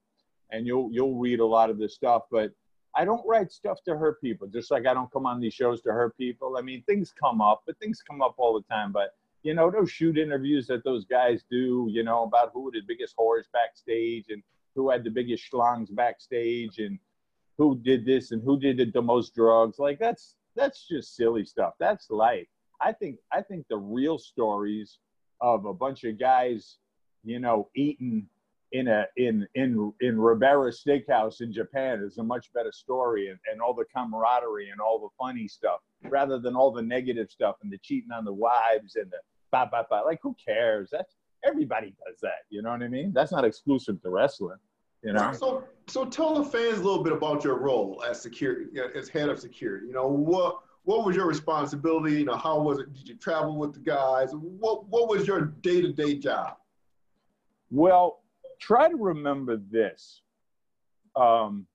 [0.51, 2.51] and you'll you'll read a lot of this stuff, but.
[2.95, 5.81] I don't write stuff to hurt people, just like I don't come on these shows
[5.81, 6.57] to hurt people.
[6.59, 8.91] I mean, things come up, but things come up all the time.
[8.91, 12.81] But you know, those shoot interviews that those guys do, you know, about who the
[12.87, 14.41] biggest whores backstage and
[14.75, 16.99] who had the biggest schlongs backstage and
[17.57, 19.79] who did this and who did the most drugs.
[19.79, 21.73] Like that's that's just silly stuff.
[21.79, 22.47] That's life.
[22.81, 24.99] I think I think the real stories
[25.41, 26.77] of a bunch of guys,
[27.23, 28.27] you know, eating
[28.71, 33.39] in a in in in Ribera Steakhouse in Japan is a much better story and,
[33.51, 37.55] and all the camaraderie and all the funny stuff rather than all the negative stuff
[37.62, 39.17] and the cheating on the wives and the
[39.51, 40.01] bah, bah, bah.
[40.03, 40.89] like who cares?
[40.91, 42.45] That's everybody does that.
[42.49, 43.12] You know what I mean?
[43.13, 44.58] That's not exclusive to wrestling.
[45.03, 45.34] You know.
[45.34, 49.29] So, so tell the fans a little bit about your role as security, as head
[49.29, 49.88] of security.
[49.88, 52.19] You know what what was your responsibility?
[52.19, 52.93] You know, how was it?
[52.93, 54.29] Did you travel with the guys?
[54.34, 56.56] What what was your day to day job?
[57.69, 58.21] Well,
[58.60, 60.21] try to remember this.
[61.15, 61.67] Um,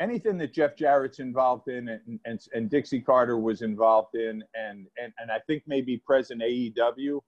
[0.00, 4.86] anything that Jeff Jarrett's involved in and, and, and Dixie Carter was involved in, and,
[5.00, 7.20] and, and I think maybe present AEW,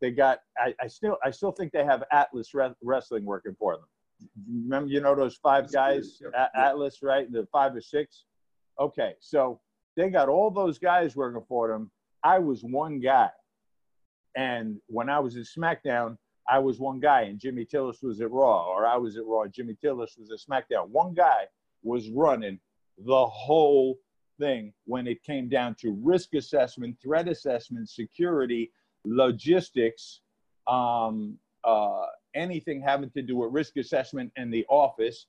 [0.00, 3.84] they got, I, I still, I still think they have Atlas Wrestling working for them.
[4.50, 6.50] Remember you know those five guys yep.
[6.54, 7.30] atlas right?
[7.30, 8.24] The five or six?
[8.78, 9.60] Okay so
[9.96, 11.90] they got all those guys working for them.
[12.22, 13.30] I was one guy.
[14.36, 16.16] And when i was at smackdown
[16.48, 19.46] i was one guy and jimmy tillis was at raw or i was at raw
[19.46, 20.88] jimmy tillis was at smackdown.
[20.88, 21.46] One guy
[21.82, 22.58] was running
[22.98, 23.98] the whole
[24.38, 28.70] thing when it came down to risk assessment threat assessment security
[29.04, 30.20] logistics
[30.66, 35.26] um, uh, anything having to do with risk assessment in the office,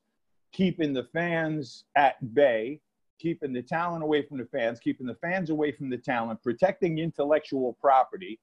[0.52, 2.80] keeping the fans at bay,
[3.20, 7.00] keeping the talent away from the fans, keeping the fans away from the talent, protecting
[7.00, 8.40] intellectual property,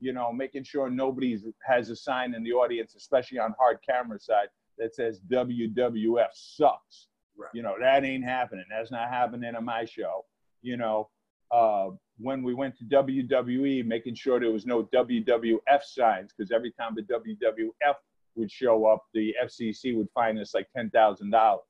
[0.00, 4.18] you know, making sure nobody has a sign in the audience, especially on hard camera
[4.18, 7.08] side, that says WWF sucks.
[7.36, 7.50] Right.
[7.54, 8.64] You know, that ain't happening.
[8.70, 10.24] That's not happening on my show.
[10.62, 11.08] You know,
[11.50, 11.90] uh,
[12.20, 16.94] when we went to WWE, making sure there was no WWF signs because every time
[16.94, 17.94] the WWF
[18.36, 21.64] would show up, the FCC would fine us like ten thousand dollars.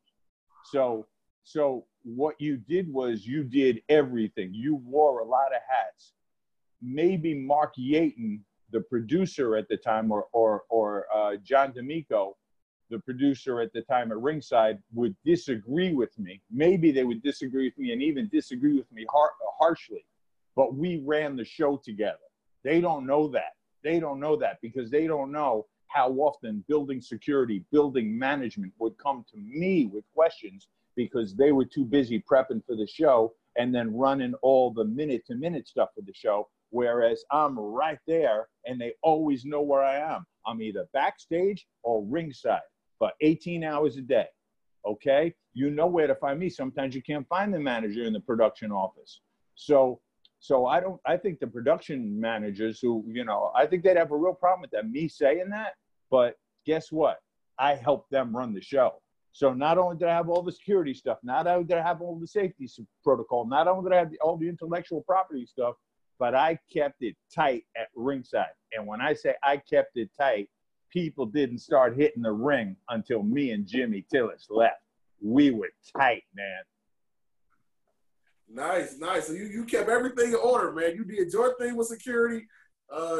[0.64, 1.06] So,
[1.44, 4.52] so what you did was you did everything.
[4.52, 6.12] You wore a lot of hats.
[6.82, 8.40] Maybe Mark Yeaton,
[8.72, 12.36] the producer at the time, or or or uh, John D'Amico,
[12.90, 16.40] the producer at the time at Ringside, would disagree with me.
[16.50, 20.04] Maybe they would disagree with me and even disagree with me har- harshly.
[20.60, 22.18] But we ran the show together.
[22.64, 23.52] They don't know that.
[23.82, 28.92] They don't know that because they don't know how often building security, building management would
[28.98, 33.74] come to me with questions because they were too busy prepping for the show and
[33.74, 36.46] then running all the minute to minute stuff for the show.
[36.68, 40.26] Whereas I'm right there and they always know where I am.
[40.46, 42.60] I'm either backstage or ringside,
[42.98, 44.26] but 18 hours a day.
[44.86, 45.34] Okay.
[45.54, 46.50] You know where to find me.
[46.50, 49.22] Sometimes you can't find the manager in the production office.
[49.54, 50.02] So
[50.40, 51.00] so I don't.
[51.06, 54.62] I think the production managers who, you know, I think they'd have a real problem
[54.62, 54.90] with that.
[54.90, 55.74] Me saying that,
[56.10, 57.18] but guess what?
[57.58, 59.02] I help them run the show.
[59.32, 62.00] So not only did I have all the security stuff, not only did I have
[62.00, 62.68] all the safety
[63.04, 65.74] protocol, not only did I have all the intellectual property stuff,
[66.18, 68.54] but I kept it tight at ringside.
[68.72, 70.48] And when I say I kept it tight,
[70.90, 74.82] people didn't start hitting the ring until me and Jimmy Tillis left.
[75.22, 76.62] We were tight, man.
[78.52, 79.28] Nice, nice.
[79.28, 80.94] So you, you kept everything in order, man.
[80.96, 82.46] You did your thing with security,
[82.92, 83.16] uh,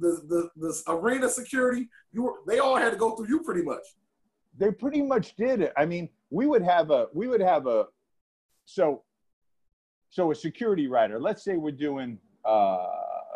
[0.00, 1.88] the, the the arena security.
[2.12, 3.82] You were they all had to go through you pretty much.
[4.58, 5.72] They pretty much did it.
[5.76, 7.86] I mean, we would have a we would have a
[8.66, 9.02] so
[10.10, 11.18] so a security rider.
[11.18, 12.86] Let's say we're doing uh,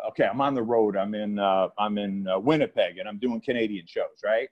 [0.09, 0.25] okay.
[0.25, 0.95] I'm on the road.
[0.95, 4.47] I'm in uh, I'm in uh, Winnipeg, and I'm doing Canadian shows, right?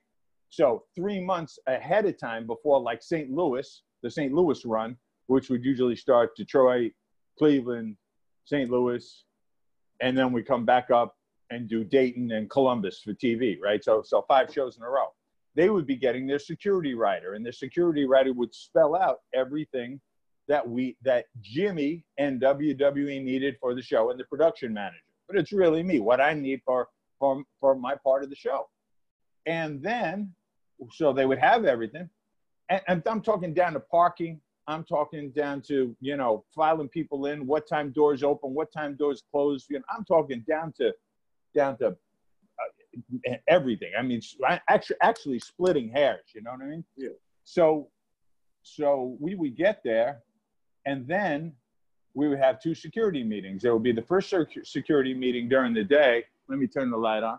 [0.48, 3.30] So three months ahead of time before like St.
[3.30, 4.32] Louis, the St.
[4.32, 4.96] Louis run,
[5.30, 6.90] which would usually start Detroit,
[7.38, 7.96] Cleveland,
[8.46, 8.68] St.
[8.68, 9.24] Louis,
[10.00, 11.16] and then we come back up
[11.50, 13.82] and do Dayton and Columbus for TV, right?
[13.84, 15.06] So, so five shows in a row.
[15.54, 20.00] They would be getting their security rider, and the security rider would spell out everything
[20.48, 24.98] that we that Jimmy and WWE needed for the show and the production manager.
[25.28, 26.88] But it's really me, what I need for
[27.20, 28.68] for for my part of the show.
[29.46, 30.34] And then,
[30.92, 32.10] so they would have everything,
[32.68, 34.40] and, and I'm talking down to parking,
[34.70, 38.94] I'm talking down to, you know, filing people in, what time doors open, what time
[38.94, 39.66] doors close.
[39.68, 40.94] You know, I'm talking down to,
[41.54, 41.88] down to
[43.28, 43.92] uh, everything.
[43.98, 44.20] I mean,
[44.68, 46.24] actually, actually splitting hairs.
[46.34, 46.84] You know what I mean?
[46.96, 47.10] Yeah.
[47.44, 47.88] So,
[48.62, 50.22] so we would get there,
[50.86, 51.52] and then
[52.14, 53.62] we would have two security meetings.
[53.62, 54.32] There would be the first
[54.64, 56.24] security meeting during the day.
[56.48, 57.38] Let me turn the light on.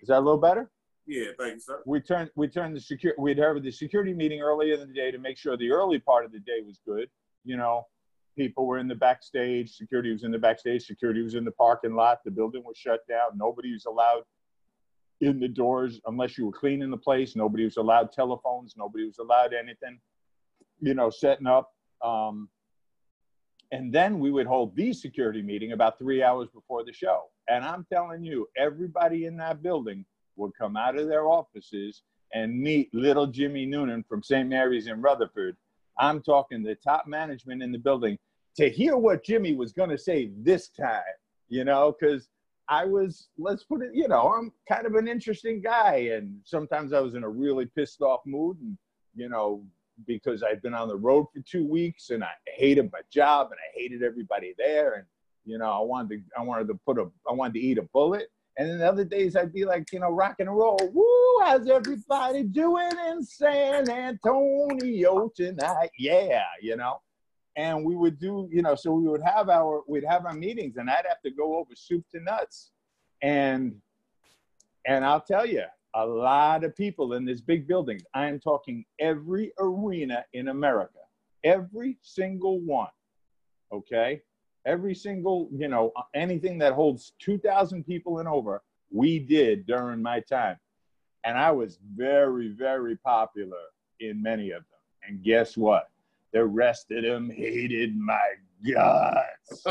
[0.00, 0.70] Is that a little better?
[1.08, 1.82] Yeah, thank you, sir.
[1.86, 5.10] We turned we turned the secure we'd have the security meeting earlier in the day
[5.10, 7.08] to make sure the early part of the day was good.
[7.44, 7.86] You know,
[8.36, 11.94] people were in the backstage, security was in the backstage, security was in the parking
[11.94, 14.22] lot, the building was shut down, nobody was allowed
[15.22, 19.18] in the doors unless you were cleaning the place, nobody was allowed telephones, nobody was
[19.18, 19.98] allowed anything,
[20.78, 21.72] you know, setting up.
[22.04, 22.50] Um,
[23.72, 27.24] and then we would hold the security meeting about three hours before the show.
[27.48, 30.04] And I'm telling you, everybody in that building
[30.38, 34.48] would come out of their offices and meet little Jimmy Noonan from St.
[34.48, 35.56] Mary's in Rutherford.
[35.98, 38.18] I'm talking the top management in the building
[38.56, 41.02] to hear what Jimmy was going to say this time,
[41.48, 42.28] you know, because
[42.68, 46.10] I was, let's put it, you know, I'm kind of an interesting guy.
[46.12, 48.76] And sometimes I was in a really pissed off mood and,
[49.14, 49.64] you know,
[50.06, 53.58] because I'd been on the road for two weeks and I hated my job and
[53.58, 54.94] I hated everybody there.
[54.94, 55.04] And,
[55.44, 57.82] you know, I wanted to, I wanted to put a, I wanted to eat a
[57.82, 58.28] bullet.
[58.58, 60.78] And then the other days I'd be like, you know, rock and roll.
[60.92, 65.90] Woo, how's everybody doing in San Antonio tonight?
[65.96, 67.00] Yeah, you know.
[67.56, 70.76] And we would do, you know, so we would have our we'd have our meetings
[70.76, 72.72] and I'd have to go over soup to nuts.
[73.22, 73.76] And
[74.86, 78.00] and I'll tell you, a lot of people in this big building.
[78.12, 80.98] I am talking every arena in America,
[81.44, 82.90] every single one.
[83.72, 84.22] Okay
[84.66, 90.20] every single, you know, anything that holds 2,000 people and over, we did during my
[90.20, 90.56] time.
[91.24, 93.58] And I was very, very popular
[94.00, 94.80] in many of them.
[95.06, 95.90] And guess what?
[96.32, 98.20] The rest of them hated my
[98.72, 99.62] guts.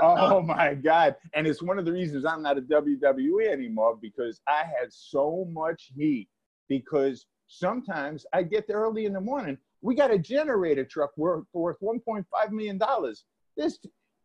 [0.00, 1.16] oh my God.
[1.34, 5.46] And it's one of the reasons I'm not a WWE anymore because I had so
[5.50, 6.28] much heat.
[6.68, 9.56] Because sometimes I get there early in the morning.
[9.80, 12.78] We got a generator truck worth, worth $1.5 million.
[13.58, 13.78] This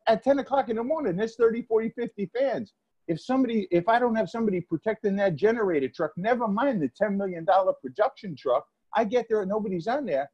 [0.08, 2.74] at 10 o'clock in the morning, there's 30, 40, 50 fans.
[3.08, 7.18] If somebody, if I don't have somebody protecting that generator truck, never mind the $10
[7.18, 7.46] million
[7.82, 8.66] production truck,
[8.96, 10.30] I get there and nobody's on there,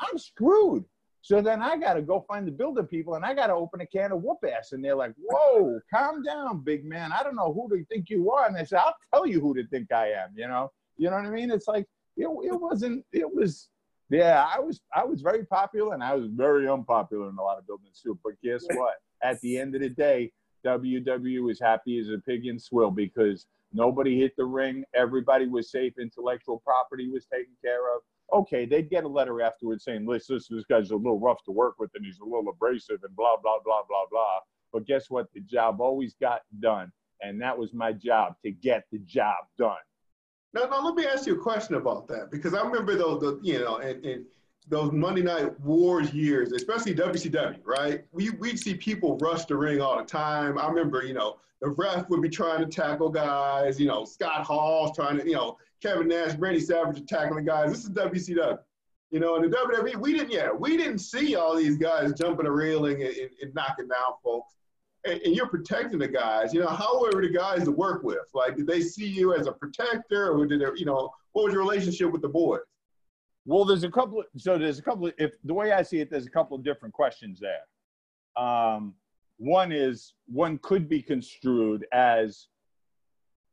[0.00, 0.84] I'm screwed.
[1.20, 3.80] So then I got to go find the building people and I got to open
[3.80, 4.72] a can of whoop ass.
[4.72, 7.12] And they're like, whoa, calm down, big man.
[7.12, 8.48] I don't know who they think you are.
[8.48, 10.72] And I said, I'll tell you who to think I am, you know?
[10.96, 11.52] You know what I mean?
[11.52, 13.68] It's like, it, it wasn't, it was,
[14.12, 17.58] yeah, I was I was very popular and I was very unpopular in a lot
[17.58, 18.18] of buildings too.
[18.22, 18.94] But guess what?
[19.22, 20.32] At the end of the day,
[20.66, 24.84] WW was happy as a pig in swill because nobody hit the ring.
[24.94, 25.94] Everybody was safe.
[25.98, 28.02] Intellectual property was taken care of.
[28.32, 31.74] Okay, they'd get a letter afterwards saying, listen, this guy's a little rough to work
[31.78, 34.38] with and he's a little abrasive and blah, blah, blah, blah, blah.
[34.72, 35.26] But guess what?
[35.34, 36.90] The job always got done.
[37.20, 39.76] And that was my job to get the job done.
[40.54, 43.40] Now, now let me ask you a question about that because I remember those, the,
[43.42, 44.24] you know, and, and
[44.68, 48.04] those Monday Night Wars years, especially WCW, right?
[48.12, 50.58] We we'd see people rush the ring all the time.
[50.58, 53.80] I remember, you know, the ref would be trying to tackle guys.
[53.80, 57.70] You know, Scott Hall's trying to, you know, Kevin Nash, Randy Savage are tackling guys.
[57.70, 58.58] This is WCW.
[59.10, 62.46] You know, in the WWE, we didn't, yeah, we didn't see all these guys jumping
[62.46, 64.54] a railing and, and, and knocking down folks
[65.04, 68.28] and, and, you're protecting the guys, you know, how were the guys to work with?
[68.34, 71.52] Like, did they see you as a protector or did it, you know, what was
[71.52, 72.60] your relationship with the boys?
[73.44, 75.98] Well, there's a couple, of, so there's a couple, of, if the way I see
[75.98, 78.42] it, there's a couple of different questions there.
[78.42, 78.94] Um,
[79.38, 82.46] one is, one could be construed as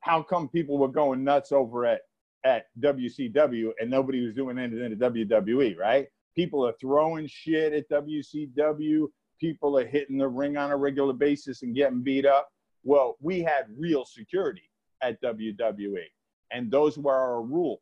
[0.01, 2.01] how come people were going nuts over at
[2.43, 6.07] at WCW and nobody was doing anything at WWE, right?
[6.35, 9.07] People are throwing shit at WCW.
[9.39, 12.49] People are hitting the ring on a regular basis and getting beat up.
[12.83, 14.69] Well, we had real security
[15.01, 16.03] at WWE,
[16.51, 17.79] and those were our rules.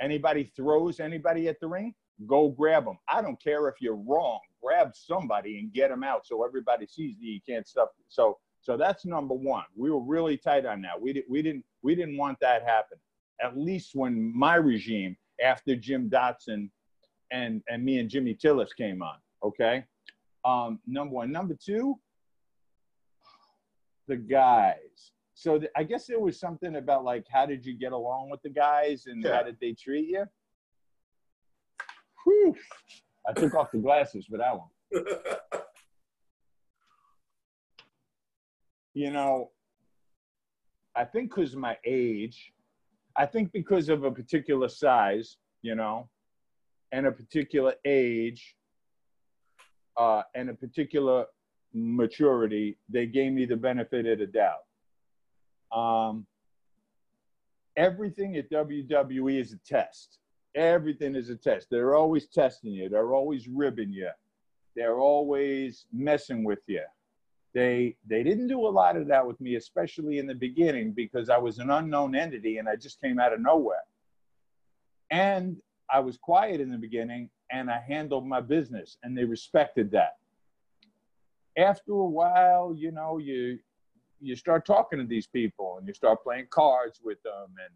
[0.00, 1.94] Anybody throws anybody at the ring,
[2.26, 2.98] go grab them.
[3.08, 4.40] I don't care if you're wrong.
[4.62, 7.92] Grab somebody and get them out so everybody sees that you can't stop.
[8.08, 9.64] So, so that's number one.
[9.76, 11.00] We were really tight on that.
[11.00, 12.98] We, did, we didn't we didn't want that happen.
[13.40, 16.70] At least when my regime, after Jim Dotson
[17.30, 19.16] and and me and Jimmy Tillis came on.
[19.42, 19.84] Okay,
[20.46, 21.32] um, number one.
[21.32, 21.98] Number two,
[24.06, 25.12] the guys.
[25.34, 28.40] So th- I guess there was something about like how did you get along with
[28.42, 29.36] the guys and Yeah.
[29.36, 30.24] how did they treat you?
[32.24, 32.56] Whew.
[33.28, 34.68] I took off the glasses for that one.
[38.94, 39.50] You know,
[40.94, 42.50] I think because of my age,
[43.14, 46.08] I think because of a particular size, you know,
[46.92, 48.56] and a particular age,
[49.96, 51.26] uh, and a particular
[51.74, 54.64] maturity, they gave me the benefit of the doubt.
[55.76, 56.26] Um,
[57.76, 60.18] everything at WWE is a test.
[60.54, 61.68] Everything is a test.
[61.70, 62.88] They're always testing you.
[62.88, 64.08] They're always ribbing you.
[64.74, 66.82] They're always messing with you.
[67.54, 71.30] They they didn't do a lot of that with me, especially in the beginning, because
[71.30, 73.84] I was an unknown entity and I just came out of nowhere.
[75.10, 75.56] And
[75.90, 80.16] I was quiet in the beginning and I handled my business and they respected that.
[81.56, 83.58] After a while, you know, you
[84.20, 87.54] you start talking to these people and you start playing cards with them.
[87.62, 87.74] And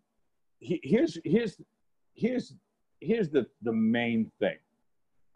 [0.59, 1.61] he, here's here's
[2.15, 2.55] here's
[3.01, 4.57] here's the the main thing.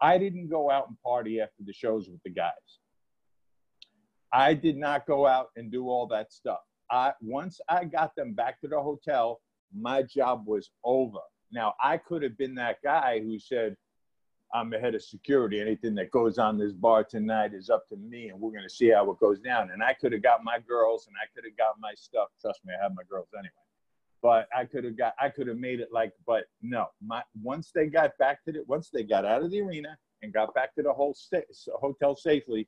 [0.01, 2.79] I didn't go out and party after the shows with the guys.
[4.31, 6.59] I did not go out and do all that stuff.
[6.91, 9.41] I once i got them back to the hotel
[9.75, 11.19] my job was over.
[11.51, 13.75] Now i could have been that guy who said
[14.55, 15.59] i'm the head of security.
[15.59, 18.73] Anything that goes on this bar tonight is up to me and we're going to
[18.73, 19.71] see how it goes down.
[19.71, 22.29] And i could have got my girls and i could have got my stuff.
[22.39, 23.51] Trust me i have my girls anyway.
[24.21, 27.71] But I could have got I could have made it like but no my once
[27.75, 30.73] they got back to the once they got out of the arena and got back
[30.75, 31.43] to the whole sta-
[31.79, 32.67] hotel safely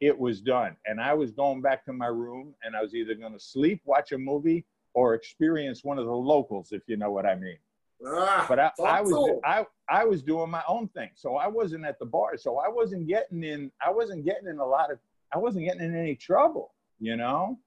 [0.00, 0.76] it was done.
[0.86, 3.80] And I was going back to my room and I was either going to sleep
[3.84, 7.58] watch a movie or experience one of the locals if you know what I mean
[8.06, 9.40] Ah, but I, I was thoughtful.
[9.44, 12.68] I, I was doing my own thing so I wasn't at the bar so I
[12.68, 14.98] wasn't getting in I wasn't getting in a lot of
[15.32, 17.58] I wasn't getting in any trouble you know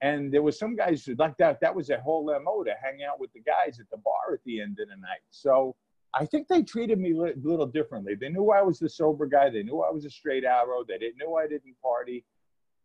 [0.00, 1.60] and there was some guys who like that.
[1.60, 4.40] That was their whole mo to hang out with the guys at the bar at
[4.44, 5.22] the end of the night.
[5.30, 5.74] So
[6.14, 8.14] I think they treated me a little differently.
[8.14, 9.50] They knew I was the sober guy.
[9.50, 10.84] They knew I was a straight arrow.
[10.86, 12.24] They didn't know I didn't party.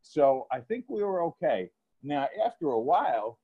[0.01, 1.69] So I think we were okay.
[2.01, 3.39] Now after a while,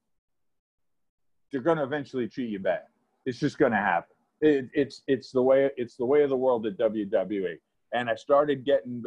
[1.51, 2.83] they're going to eventually treat you bad.
[3.25, 4.15] It's just going to happen.
[4.41, 7.55] It, it's it's the way it's the way of the world at WWE.
[7.93, 9.03] And I started getting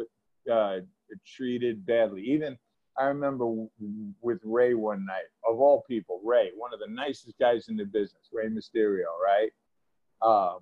[0.51, 0.77] uh,
[1.25, 2.21] treated badly.
[2.21, 2.57] Even
[2.97, 3.47] I remember
[4.21, 7.85] with Rey one night, of all people, Rey, one of the nicest guys in the
[7.85, 9.49] business, Rey Mysterio, right?
[10.21, 10.59] Um,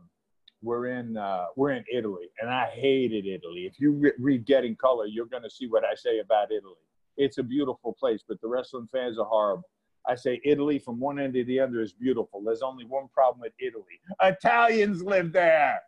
[0.63, 3.65] we're in uh, we're in Italy, and I hated Italy.
[3.65, 6.75] If you re- read Getting Color, you're going to see what I say about Italy.
[7.17, 9.69] It's a beautiful place, but the wrestling fans are horrible.
[10.07, 12.41] I say Italy from one end to the other is beautiful.
[12.43, 15.79] There's only one problem with Italy: Italians live there.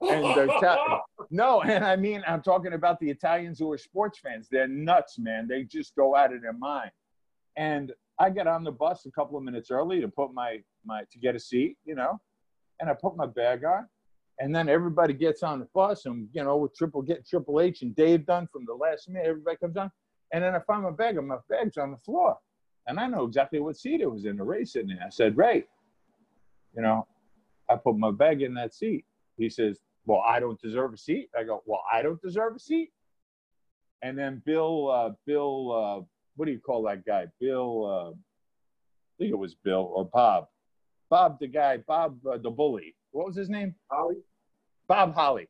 [0.00, 0.50] And
[1.30, 4.48] no, and I mean, I'm talking about the Italians who are sports fans.
[4.50, 5.46] They're nuts, man.
[5.48, 6.90] They just go out of their mind.
[7.56, 11.04] And I get on the bus a couple of minutes early to put my my
[11.10, 12.20] to get a seat, you know,
[12.80, 13.86] and I put my bag on,
[14.40, 17.82] and then everybody gets on the bus, and you know, with Triple get Triple H
[17.82, 19.90] and Dave Dunn from the last minute, everybody comes on,
[20.32, 22.36] and then I find my bag, and my bag's on the floor,
[22.86, 24.36] and I know exactly what seat it was in.
[24.36, 25.06] The Rey sitting there.
[25.06, 25.64] I said, Rey,
[26.74, 27.06] you know,
[27.68, 29.04] I put my bag in that seat.
[29.36, 31.30] He says, Well, I don't deserve a seat.
[31.38, 32.90] I go, Well, I don't deserve a seat.
[34.02, 36.04] And then Bill, uh, Bill, uh,
[36.36, 37.26] what do you call that guy?
[37.40, 40.48] Bill, uh, I think it was Bill or Bob.
[41.08, 42.96] Bob, the guy, Bob, uh, the bully.
[43.12, 43.74] What was his name?
[43.90, 44.16] Holly?
[44.88, 45.48] Bob Holly.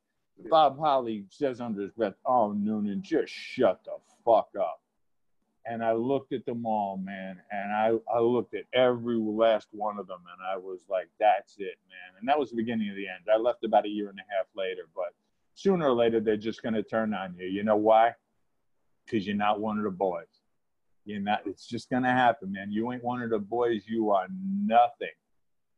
[0.50, 3.92] Bob Holly says under his breath, Oh, Noonan, just shut the
[4.24, 4.81] fuck up.
[5.64, 9.96] And I looked at them all, man, and I, I looked at every last one
[9.96, 12.18] of them, and I was like, that's it, man.
[12.18, 13.24] And that was the beginning of the end.
[13.32, 15.14] I left about a year and a half later, but
[15.54, 17.46] sooner or later, they're just going to turn on you.
[17.46, 18.12] You know why?
[19.04, 20.26] Because you're not one of the boys.
[21.04, 22.72] You're not, it's just going to happen, man.
[22.72, 23.84] You ain't one of the boys.
[23.86, 25.14] You are nothing.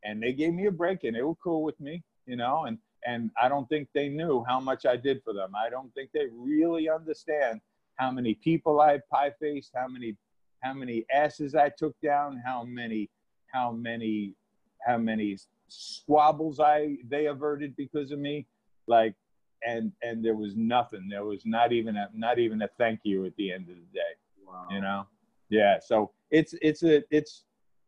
[0.02, 2.78] And they gave me a break, and they were cool with me, you know, and,
[3.06, 5.52] and I don't think they knew how much I did for them.
[5.54, 7.60] I don't think they really understand
[7.96, 10.16] how many people I pie faced, how many
[10.62, 13.10] how many asses I took down, how many,
[13.52, 14.34] how many,
[14.86, 15.36] how many
[15.68, 18.46] squabbles I they averted because of me.
[18.86, 19.14] Like,
[19.66, 21.08] and and there was nothing.
[21.10, 23.92] There was not even a not even a thank you at the end of the
[23.92, 24.00] day.
[24.46, 24.66] Wow.
[24.70, 25.06] You know?
[25.48, 25.78] Yeah.
[25.80, 27.44] So it's it's a it's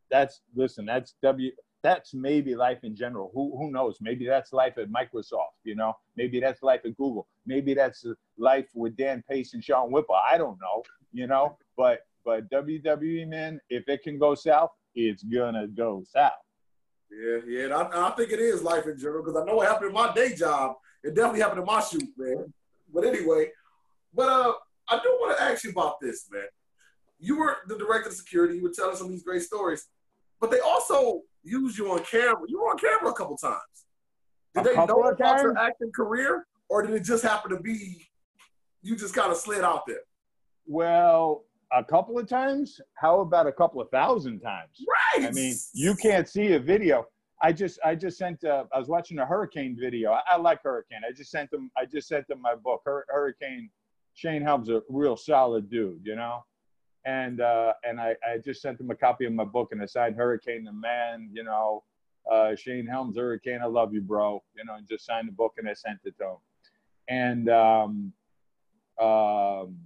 [0.09, 1.51] that's listen, that's W
[1.87, 3.31] that's maybe life in general.
[3.33, 3.99] Who who knows?
[4.01, 5.93] Maybe that's life at Microsoft, you know.
[6.17, 7.27] Maybe that's life at Google.
[7.45, 8.05] Maybe that's
[8.37, 10.15] life with Dan Pace and Sean Whipple.
[10.15, 10.83] I don't know,
[11.13, 11.57] you know.
[11.77, 16.33] But but WWE man, if it can go south, it's gonna go south.
[17.09, 17.67] Yeah, yeah.
[17.73, 20.11] I, I think it is life in general because I know what happened in my
[20.13, 20.75] day job.
[21.03, 22.53] It definitely happened in my shoot, man.
[22.93, 23.51] But anyway,
[24.13, 24.53] but uh,
[24.89, 26.49] I do want to ask you about this, man.
[27.17, 28.57] You were the director of security.
[28.57, 29.87] You were telling some of these great stories,
[30.41, 32.41] but they also used you on camera.
[32.47, 33.61] You were on camera a couple times.
[34.55, 35.41] Did a they know about times?
[35.43, 38.07] your acting career, or did it just happen to be
[38.81, 40.01] you just kind of slid out there?
[40.65, 41.43] Well,
[41.73, 42.79] a couple of times.
[42.95, 44.71] How about a couple of thousand times?
[45.15, 45.27] Right.
[45.27, 47.05] I mean, you can't see a video.
[47.41, 48.43] I just I just sent.
[48.43, 50.11] Uh, I was watching a hurricane video.
[50.11, 51.01] I, I, like hurricane.
[51.07, 51.69] I just sent them.
[51.77, 52.81] I just sent them my book.
[52.85, 53.69] Hur- hurricane.
[54.15, 56.43] Shane Helms a real solid dude, you know
[57.07, 59.85] and uh, and I, I just sent him a copy of my book and I
[59.85, 61.83] signed Hurricane the Man, you know,
[62.29, 65.53] uh, Shane Helms Hurricane, I love you, bro, you know, and just signed the book
[65.57, 66.37] and I sent it to him.
[67.07, 68.13] And um,
[69.01, 69.77] um,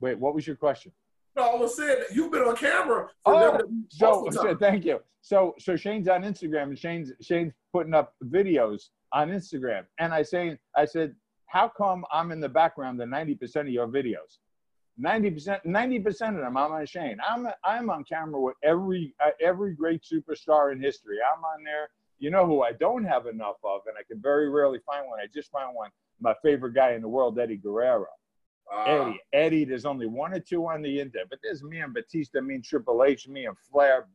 [0.00, 0.90] wait, what was your question?
[1.36, 3.08] No, I was saying you've been on camera.
[3.26, 3.60] oh,
[3.90, 5.00] so, so thank you.
[5.20, 10.22] So so Shane's on Instagram and Shane's Shane's putting up videos on Instagram, and I
[10.22, 11.14] say I said,
[11.44, 14.38] how come I'm in the background in 90% of your videos?
[15.02, 17.18] 90%, 90% of them, I'm on Shane.
[17.26, 21.18] I'm, I'm on camera with every, uh, every great superstar in history.
[21.20, 21.88] I'm on there.
[22.18, 25.20] You know who I don't have enough of, and I can very rarely find one.
[25.20, 25.90] I just found one.
[26.18, 28.06] My favorite guy in the world, Eddie Guerrero.
[28.86, 29.64] Eddie, Eddie.
[29.64, 32.64] There's only one or two on the internet, but there's me and Batista, me and
[32.64, 34.08] Triple H, me and Flair,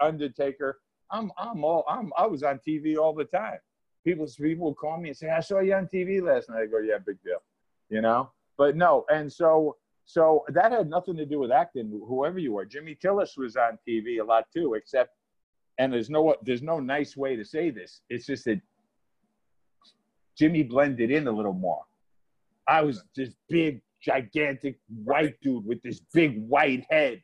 [0.00, 0.78] Undertaker.
[1.10, 3.58] I'm, I'm all, I'm, I was on TV all the time.
[4.04, 6.66] People, people would call me and say, "I saw you on TV last night." I
[6.66, 7.42] go, "Yeah, big deal,"
[7.88, 8.30] you know.
[8.56, 9.76] But no, and so
[10.06, 12.64] so that had nothing to do with acting, whoever you are.
[12.64, 15.10] Jimmy Tillis was on TV a lot too, except,
[15.78, 18.02] and there's no there's no nice way to say this.
[18.08, 18.60] It's just that
[20.38, 21.82] Jimmy blended in a little more.
[22.68, 27.20] I was this big, gigantic white dude with this big white head,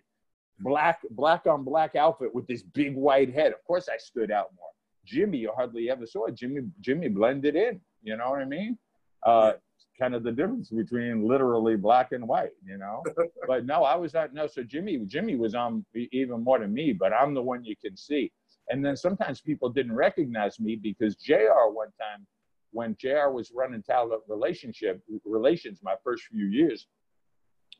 [0.58, 3.52] black black on black outfit with this big white head.
[3.52, 4.70] Of course, I stood out more.
[5.06, 6.28] Jimmy, you hardly ever saw.
[6.30, 7.80] Jimmy Jimmy blended in.
[8.02, 8.76] You know what I mean?
[9.24, 9.52] Uh,
[9.98, 13.02] kind of the difference between literally black and white, you know.
[13.46, 14.32] but no, I was not.
[14.32, 17.76] No, so Jimmy, Jimmy was on even more than me, but I'm the one you
[17.76, 18.32] can see.
[18.68, 21.68] And then sometimes people didn't recognize me because Jr.
[21.72, 22.26] one time,
[22.70, 23.28] when Jr.
[23.30, 26.86] was running talent relationship relations, my first few years,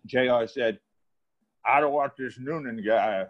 [0.07, 0.47] Jr.
[0.47, 0.79] said,
[1.65, 3.27] "I don't want this Noonan guy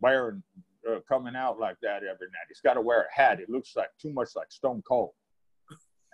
[0.00, 0.42] wearing."
[0.86, 2.44] Uh, coming out like that every night.
[2.46, 3.40] He's got to wear a hat.
[3.40, 5.12] It looks like too much like Stone Cold.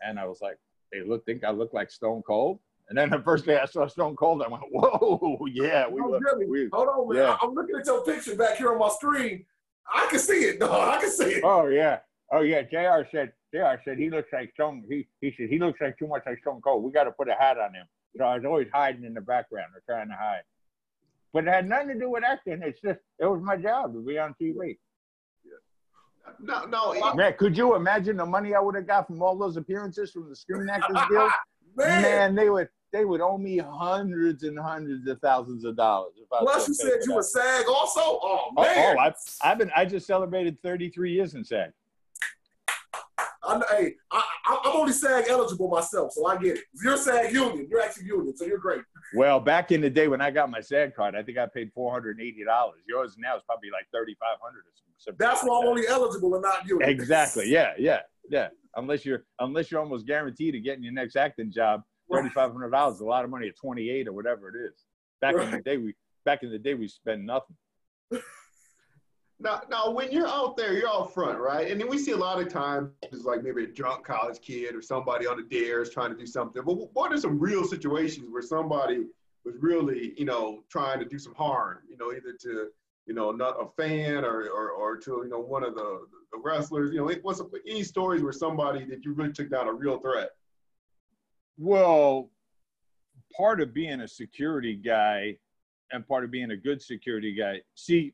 [0.00, 0.58] And I was like,
[0.92, 2.58] they look think I look like Stone Cold.
[2.88, 6.10] And then the first day I saw Stone Cold, I went, "Whoa, yeah, we, oh,
[6.10, 7.22] look, we Hold on, man.
[7.22, 7.36] Yeah.
[7.40, 9.44] I'm looking at your picture back here on my screen.
[9.92, 11.44] I can see it, No, I can see it.
[11.44, 11.98] Oh yeah,
[12.32, 12.62] oh yeah.
[12.62, 13.06] Jr.
[13.12, 13.80] said, Jr.
[13.84, 14.84] said he looks like Stone.
[14.88, 16.82] He he said he looks like too much like Stone Cold.
[16.82, 17.86] We got to put a hat on him.
[18.16, 20.42] So I was always hiding in the background or trying to hide.
[21.32, 22.60] But it had nothing to do with acting.
[22.62, 24.78] It's just it was my job to be on TV.
[26.40, 27.14] No, no.
[27.14, 30.28] Man, could you imagine the money I would have got from all those appearances from
[30.28, 31.30] the Screen Actors Guild?
[31.76, 32.02] Man.
[32.02, 36.14] Man, they would they would owe me hundreds and hundreds of thousands of dollars.
[36.40, 38.00] Plus, you said you were SAG also.
[38.00, 38.96] Oh, oh, oh man!
[38.98, 39.70] Oh, I've, I've been.
[39.76, 41.70] I just celebrated 33 years in SAG.
[43.50, 46.64] I'm, hey, I, am only SAG eligible myself, so I get it.
[46.82, 47.66] You're SAG union.
[47.68, 48.82] You're actually union, so you're great.
[49.14, 51.72] Well, back in the day when I got my SAG card, I think I paid
[51.74, 52.80] four hundred and eighty dollars.
[52.88, 55.16] Yours now is probably like thirty five hundred or something.
[55.18, 56.88] That's why I'm only eligible and not union.
[56.88, 57.48] Exactly.
[57.48, 57.72] Yeah.
[57.78, 58.00] Yeah.
[58.28, 58.48] Yeah.
[58.76, 61.82] Unless you're unless you're almost guaranteed of getting your next acting job,
[62.12, 64.54] thirty five hundred dollars is a lot of money at twenty eight or whatever it
[64.68, 64.84] is.
[65.20, 65.46] Back right.
[65.46, 65.94] in the day, we
[66.24, 67.56] back in the day we spend nothing.
[69.42, 71.70] Now, now, when you're out there, you're out front, right?
[71.70, 74.74] And then we see a lot of times, it's like maybe a drunk college kid
[74.74, 76.62] or somebody on the dare is trying to do something.
[76.62, 79.06] But what are some real situations where somebody
[79.46, 82.68] was really, you know, trying to do some harm, you know, either to,
[83.06, 86.38] you know, not a fan or, or, or to, you know, one of the, the
[86.38, 89.98] wrestlers, you know, what's any stories where somebody that you really took down a real
[90.00, 90.30] threat?
[91.56, 92.28] Well,
[93.34, 95.38] part of being a security guy
[95.92, 98.12] and part of being a good security guy, see,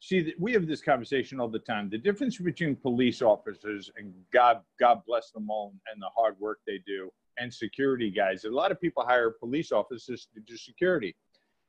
[0.00, 4.60] see we have this conversation all the time the difference between police officers and god
[4.80, 8.70] god bless them all and the hard work they do and security guys a lot
[8.72, 11.14] of people hire police officers to do security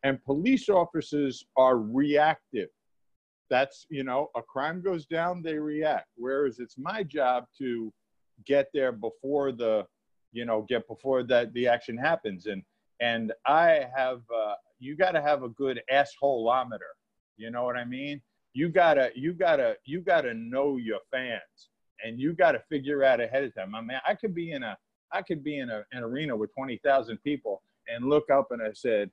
[0.04, 2.70] And police officers are reactive.
[3.50, 6.08] That's, you know, a crime goes down, they react.
[6.16, 7.92] Whereas it's my job to
[8.46, 9.86] get there before the,
[10.34, 12.48] you know, get before that the action happens.
[12.48, 12.64] And
[13.00, 16.94] and I have, uh, you got to have a good assholeometer.
[17.38, 18.22] You know what I mean?
[18.54, 21.70] You gotta, you gotta, you gotta know your fans,
[22.04, 23.76] and you gotta figure out ahead of time.
[23.76, 24.78] I mean, I could be in a,
[25.12, 28.62] I could be in a, an arena with twenty thousand people and look up and
[28.62, 29.10] I said,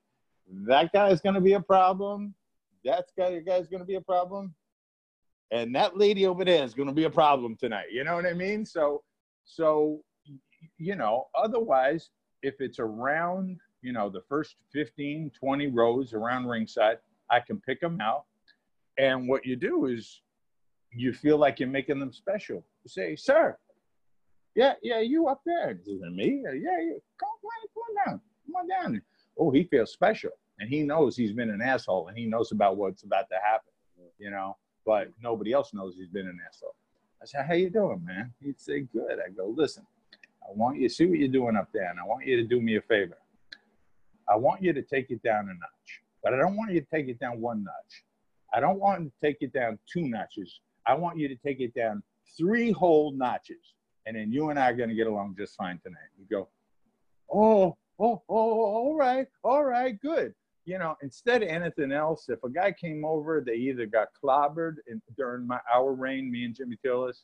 [0.66, 2.34] that guy's gonna be a problem.
[2.84, 4.54] That guy, guy's gonna be a problem,
[5.50, 7.88] and that lady over there is gonna be a problem tonight.
[7.92, 8.64] You know what I mean?
[8.64, 9.02] So,
[9.44, 10.02] so,
[10.78, 12.10] you know, otherwise,
[12.42, 16.96] if it's around you know, the first 15, 20 rows around ringside.
[17.30, 18.24] I can pick them out.
[18.98, 20.22] And what you do is
[20.92, 22.64] you feel like you're making them special.
[22.84, 23.56] You say, sir,
[24.54, 25.72] yeah, yeah, you up there.
[25.72, 26.42] Is it me?
[26.44, 26.94] Yeah, yeah.
[27.18, 28.20] Come on, come on down.
[28.46, 29.02] Come on down.
[29.38, 30.30] Oh, he feels special.
[30.60, 33.72] And he knows he's been an asshole and he knows about what's about to happen,
[34.18, 34.56] you know,
[34.86, 36.76] but nobody else knows he's been an asshole.
[37.20, 38.32] I said, how you doing, man?
[38.40, 39.18] He'd say, good.
[39.18, 39.84] I go, listen,
[40.46, 42.44] I want you to see what you're doing up there and I want you to
[42.44, 43.18] do me a favor.
[44.28, 46.86] I want you to take it down a notch, but I don't want you to
[46.92, 48.04] take it down one notch.
[48.52, 50.60] I don't want to take it down two notches.
[50.86, 52.02] I want you to take it down
[52.36, 53.74] three whole notches.
[54.06, 55.98] And then you and I are going to get along just fine tonight.
[56.18, 56.48] You go,
[57.32, 60.34] oh, oh, oh, all right, all right, good.
[60.66, 64.76] You know, instead of anything else, if a guy came over, they either got clobbered
[64.86, 67.18] in, during my our reign, me and Jimmy Tillis,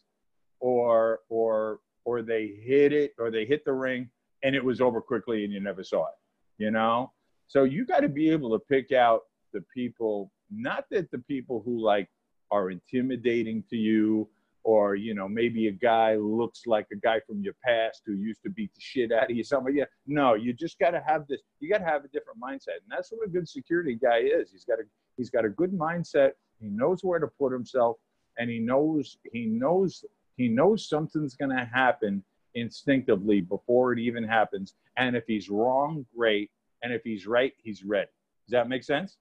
[0.60, 4.10] or or or they hit it, or they hit the ring,
[4.42, 6.14] and it was over quickly, and you never saw it
[6.60, 7.10] you know?
[7.50, 9.22] So you got to be able to pick out
[9.52, 12.08] the people, not that the people who like
[12.52, 14.28] are intimidating to you
[14.62, 18.40] or, you know, maybe a guy looks like a guy from your past who used
[18.44, 19.42] to beat the shit out of you.
[19.42, 19.86] Somebody, yeah.
[20.06, 22.78] No, you just got to have this, you got to have a different mindset.
[22.84, 24.52] And that's what a good security guy is.
[24.52, 24.84] He's got a,
[25.16, 26.34] he's got a good mindset.
[26.60, 27.96] He knows where to put himself
[28.38, 30.04] and he knows, he knows,
[30.36, 32.22] he knows something's going to happen
[32.54, 34.74] instinctively before it even happens.
[34.96, 36.48] And if he's wrong, great.
[36.82, 38.08] And if he's right, he's ready.
[38.46, 39.16] Does that make sense?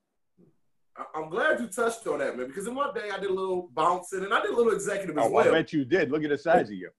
[1.16, 3.70] I'm glad you touched on that, man, because in my day I did a little
[3.74, 5.48] bouncing and I did a little executive as oh, well.
[5.48, 6.12] I bet you did.
[6.12, 6.90] Look at the size of you.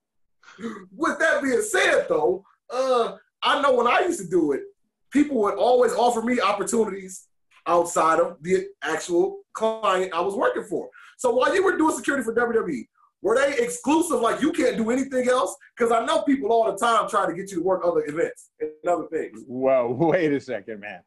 [0.97, 4.63] With that being said, though, uh, I know when I used to do it,
[5.11, 7.27] people would always offer me opportunities
[7.67, 10.89] outside of the actual client I was working for.
[11.19, 12.87] So while you were doing security for WWE,
[13.23, 14.21] were they exclusive?
[14.21, 15.57] Like you can't do anything else?
[15.77, 18.51] Because I know people all the time try to get you to work other events
[18.61, 19.45] and other things.
[19.47, 21.01] Well, wait a second, man.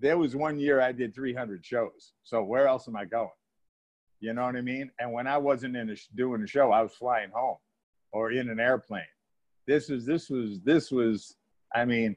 [0.00, 2.12] There was one year I did 300 shows.
[2.22, 3.30] So where else am I going?
[4.20, 4.90] You know what I mean?
[4.98, 7.56] And when I wasn't in a, doing a show, I was flying home
[8.12, 9.02] or in an airplane.
[9.66, 11.36] This was this was this was.
[11.74, 12.16] I mean,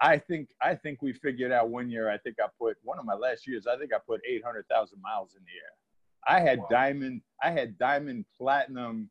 [0.00, 2.10] I think I think we figured out one year.
[2.10, 3.66] I think I put one of my last years.
[3.66, 5.74] I think I put 800,000 miles in the air.
[6.26, 6.68] I had wow.
[6.70, 9.10] diamond, I had diamond platinum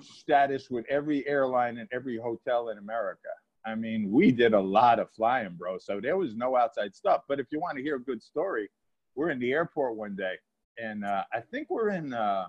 [0.00, 3.28] status with every airline and every hotel in America.
[3.66, 5.78] I mean, we did a lot of flying, bro.
[5.78, 7.22] So there was no outside stuff.
[7.28, 8.68] But if you want to hear a good story,
[9.14, 10.34] we're in the airport one day,
[10.76, 12.46] and uh, I think we're in uh,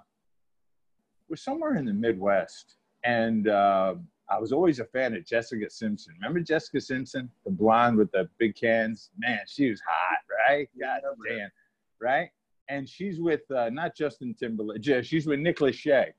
[1.29, 3.95] we're somewhere in the Midwest, and uh,
[4.29, 6.15] I was always a fan of Jessica Simpson.
[6.15, 9.11] Remember Jessica Simpson, the blonde with the big cans?
[9.17, 10.17] Man, she was hot,
[10.49, 10.67] right?
[10.79, 11.49] God damn,
[12.01, 12.29] right?
[12.69, 14.83] And she's with uh, not Justin Timberlake.
[15.03, 16.11] She's with Nick Lachey,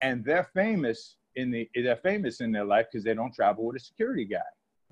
[0.00, 3.76] and they're famous in the they're famous in their life because they don't travel with
[3.76, 4.38] a security guy.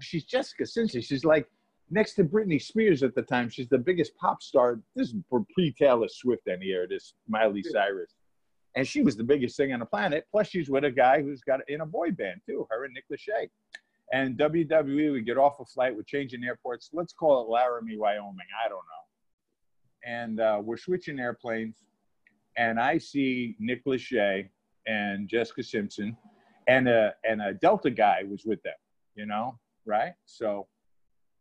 [0.00, 1.02] She's Jessica Simpson.
[1.02, 1.46] She's like
[1.90, 3.48] next to Britney Spears at the time.
[3.50, 4.80] She's the biggest pop star.
[4.96, 5.14] This is
[5.54, 6.86] pre Taylor Swift any year.
[6.88, 8.14] This Miley Cyrus,
[8.76, 10.26] and she was the biggest thing on the planet.
[10.30, 12.66] Plus, she's with a guy who's got in a boy band too.
[12.70, 13.48] Her and Nick Lachey.
[14.12, 16.90] And WWE, we get off a flight, we're changing airports.
[16.92, 18.46] Let's call it Laramie, Wyoming.
[18.60, 19.09] I don't know
[20.04, 21.76] and uh, we're switching airplanes,
[22.56, 24.48] and I see Nick Lachey
[24.86, 26.16] and Jessica Simpson,
[26.68, 28.74] and a and a Delta guy was with them.
[29.14, 30.12] You know, right?
[30.26, 30.66] So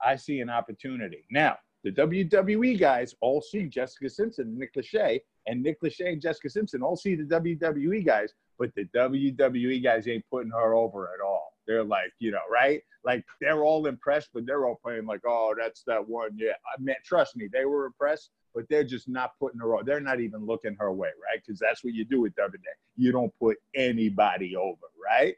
[0.03, 1.57] I see an opportunity now.
[1.83, 6.49] The WWE guys all see Jessica Simpson and Nick Lachey, and Nick Lachey and Jessica
[6.49, 11.25] Simpson all see the WWE guys, but the WWE guys ain't putting her over at
[11.25, 11.53] all.
[11.67, 12.81] They're like, you know, right?
[13.05, 16.31] Like they're all impressed, but they're all playing like, oh, that's that one.
[16.35, 19.85] Yeah, I mean, trust me, they were impressed, but they're just not putting her on.
[19.85, 21.41] They're not even looking her way, right?
[21.45, 22.55] Because that's what you do with WWE.
[22.95, 25.35] You don't put anybody over, right?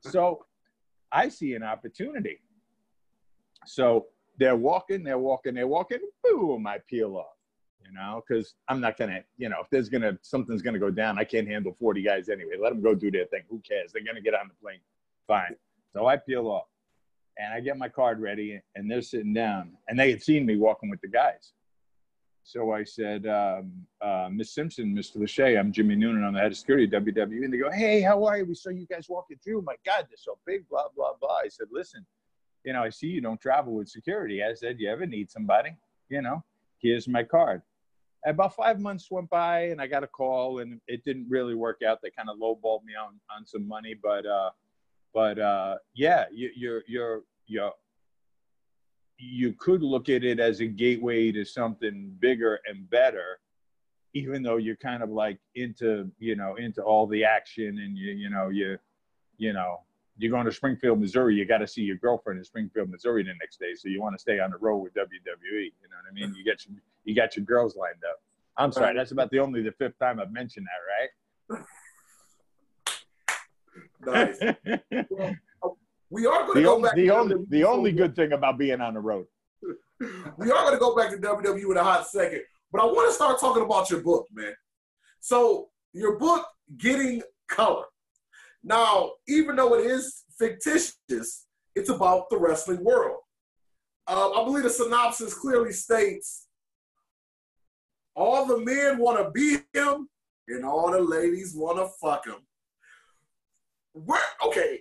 [0.00, 0.44] So
[1.10, 2.40] I see an opportunity.
[3.66, 4.06] So
[4.38, 7.36] they're walking, they're walking, they're walking, boom, I peel off,
[7.84, 11.18] you know, because I'm not to, you know, if there's to, something's to go down,
[11.18, 12.54] I can't handle 40 guys anyway.
[12.60, 13.42] Let them go do their thing.
[13.48, 13.92] Who cares?
[13.92, 14.80] They're to get on the plane.
[15.28, 15.56] Fine.
[15.92, 16.66] So I peel off.
[17.38, 20.58] And I get my card ready, and they're sitting down, and they had seen me
[20.58, 21.52] walking with the guys.
[22.44, 25.18] So I said, um, uh, Miss Simpson, Mr.
[25.18, 26.24] Lachey, I'm Jimmy Noonan.
[26.24, 27.44] I'm the head of security at WWE.
[27.44, 28.44] And they go, Hey, how are you?
[28.44, 29.62] We saw you guys walking through.
[29.62, 31.36] My God, they're so big, blah, blah, blah.
[31.36, 32.04] I said, Listen,
[32.64, 34.42] you know, I see you don't travel with security.
[34.42, 35.76] I said, You ever need somebody?
[36.08, 36.42] You know,
[36.78, 37.62] here's my card.
[38.26, 41.80] About five months went by and I got a call and it didn't really work
[41.86, 42.00] out.
[42.02, 44.50] They kind of lowballed me on, on some money, but, uh,
[45.14, 47.72] but, uh, yeah, you, you're, you're, you're,
[49.24, 53.38] you could look at it as a gateway to something bigger and better
[54.14, 58.12] even though you're kind of like into you know into all the action and you
[58.12, 58.76] you know you
[59.38, 59.80] you know
[60.18, 63.32] you're going to Springfield, Missouri, you got to see your girlfriend in Springfield, Missouri the
[63.40, 63.74] next day.
[63.74, 65.02] So you want to stay on the road with WWE.
[65.02, 66.34] You know what I mean?
[66.34, 68.20] You get your, you got your girls lined up.
[68.58, 71.64] I'm sorry, that's about the only the fifth time I've mentioned that, right?
[75.10, 75.34] Well,
[76.12, 76.96] we are going to go only back.
[76.96, 79.24] the to only WWE the only good thing about being on the road.
[80.36, 83.08] we are going to go back to WWE in a hot second, but I want
[83.08, 84.52] to start talking about your book, man.
[85.20, 86.46] So your book,
[86.76, 87.84] Getting Color.
[88.62, 93.18] Now, even though it is fictitious, it's about the wrestling world.
[94.06, 96.48] Uh, I believe the synopsis clearly states
[98.14, 100.08] all the men want to be him,
[100.48, 102.46] and all the ladies want to fuck him.
[103.94, 104.20] Where?
[104.46, 104.80] Okay,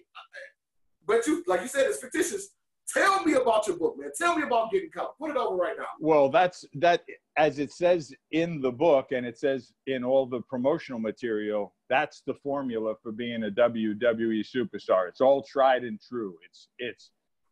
[1.11, 2.49] but you, like you said, it's fictitious.
[2.93, 4.11] Tell me about your book, man.
[4.17, 5.09] Tell me about getting color.
[5.19, 5.85] Put it over right now.
[5.99, 7.03] Well, that's that
[7.37, 12.21] as it says in the book and it says in all the promotional material, that's
[12.25, 15.07] the formula for being a WWE superstar.
[15.07, 16.35] It's all tried and true.
[16.49, 17.11] It's it's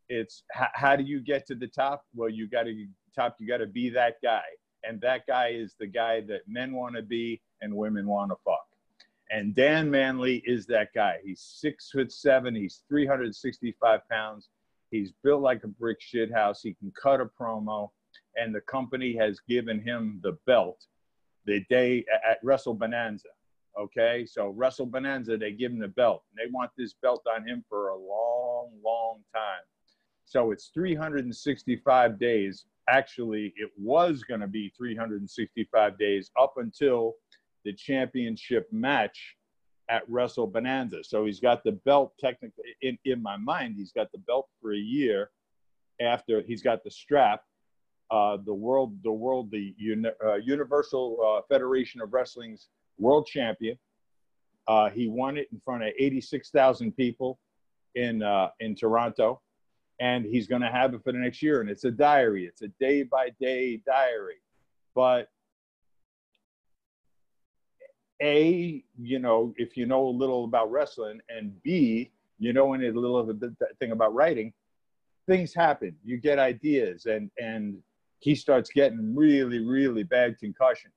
[0.10, 2.03] it's how, do you get to the top?
[2.16, 4.41] Well, you got to top you got to be that guy.
[4.84, 8.38] And that guy is the guy that men want to be and women want to
[8.45, 8.59] fuck.
[9.32, 11.17] And Dan Manley is that guy.
[11.23, 12.55] He's six foot seven.
[12.55, 14.49] He's 365 pounds.
[14.89, 16.61] He's built like a brick shit house.
[16.63, 17.89] He can cut a promo,
[18.36, 20.84] and the company has given him the belt
[21.45, 23.30] the day at Wrestle Bonanza.
[23.80, 26.23] Okay, so Wrestle Bonanza, they give him the belt.
[26.32, 29.61] And They want this belt on him for a long, long time.
[30.25, 32.65] So it's 365 days.
[32.89, 37.13] Actually, it was going to be 365 days up until
[37.66, 39.36] the championship match
[39.89, 41.03] at Wrestle Bonanza.
[41.03, 44.74] So he's got the belt technically in, in my mind, he's got the belt for
[44.74, 45.32] a year
[45.99, 47.43] after he's got the strap.
[48.12, 53.78] Uh, the world, the world, the uni, uh, Universal uh, Federation of Wrestling's world champion.
[54.68, 57.39] Uh, he won it in front of 86,000 people
[57.95, 59.41] in uh, in Toronto,
[59.99, 61.62] and he's going to have it for the next year.
[61.62, 62.45] And it's a diary.
[62.45, 64.41] It's a day by day diary,
[64.95, 65.30] but
[68.22, 72.78] a you know if you know a little about wrestling and b you know a
[72.78, 74.53] little of the thing about writing
[75.30, 75.95] things happen.
[76.03, 77.78] You get ideas and and
[78.20, 80.93] he starts getting really really bad concussions.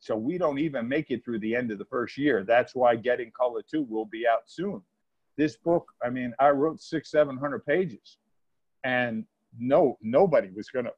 [0.00, 2.42] So we don't even make it through the end of the first year.
[2.42, 4.82] That's why getting color 2 will be out soon.
[5.36, 8.18] This book i mean i wrote six seven hundred pages
[8.84, 9.24] and
[9.58, 10.90] no nobody was gonna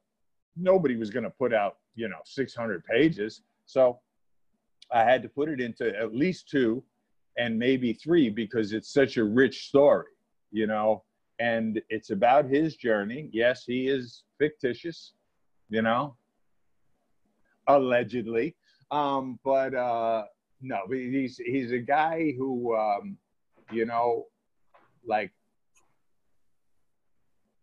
[0.57, 3.41] nobody was gonna put out you know 600 pages.
[3.65, 3.99] So
[4.93, 6.83] I had to put it into at least two
[7.37, 10.11] and maybe three because it's such a rich story,
[10.51, 11.03] you know,
[11.39, 13.29] and it's about his journey.
[13.33, 15.13] Yes, he is fictitious,
[15.69, 16.15] you know,
[17.67, 18.55] allegedly.
[18.91, 20.25] Um, but uh,
[20.61, 23.17] no, he's, he's a guy who, um,
[23.71, 24.27] you know,
[25.07, 25.31] like,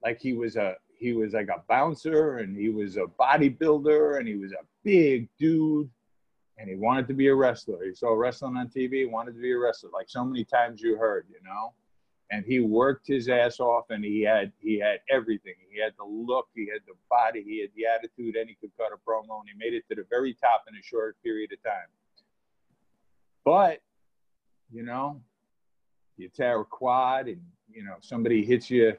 [0.03, 4.27] like he was a, he was like a bouncer and he was a bodybuilder and
[4.27, 5.89] he was a big dude
[6.61, 7.85] and he wanted to be a wrestler.
[7.85, 10.97] He saw wrestling on TV, wanted to be a wrestler, like so many times you
[10.97, 11.73] heard, you know.
[12.31, 15.55] And he worked his ass off, and he had he had everything.
[15.73, 18.71] He had the look, he had the body, he had the attitude, and he could
[18.77, 21.51] cut a promo, and he made it to the very top in a short period
[21.53, 21.89] of time.
[23.45, 23.81] But,
[24.71, 25.21] you know,
[26.19, 27.41] you tear a quad, and
[27.73, 28.93] you know somebody hits you.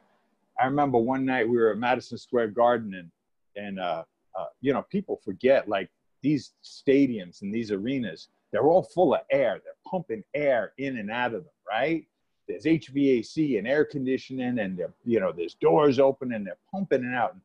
[0.59, 3.11] I remember one night we were at Madison Square Garden, and
[3.55, 4.03] and uh,
[4.37, 5.89] uh, you know people forget like
[6.21, 9.61] these stadiums and these arenas, they're all full of air.
[9.63, 12.05] They're pumping air in and out of them, right?
[12.47, 17.15] There's HVAC and air conditioning, and you know, there's doors open and they're pumping it
[17.15, 17.35] out.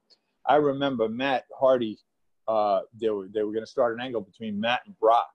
[0.47, 1.99] I remember Matt Hardy.
[2.49, 5.29] Uh, they were they were going to start an angle between Matt and Brock,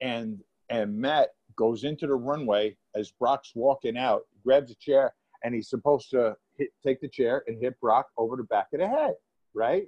[0.00, 5.54] and and Matt goes into the runway as Brock's walking out, grabs a chair, and
[5.54, 8.88] he's supposed to hit, take the chair and hit Brock over the back of the
[8.88, 9.14] head,
[9.54, 9.86] right?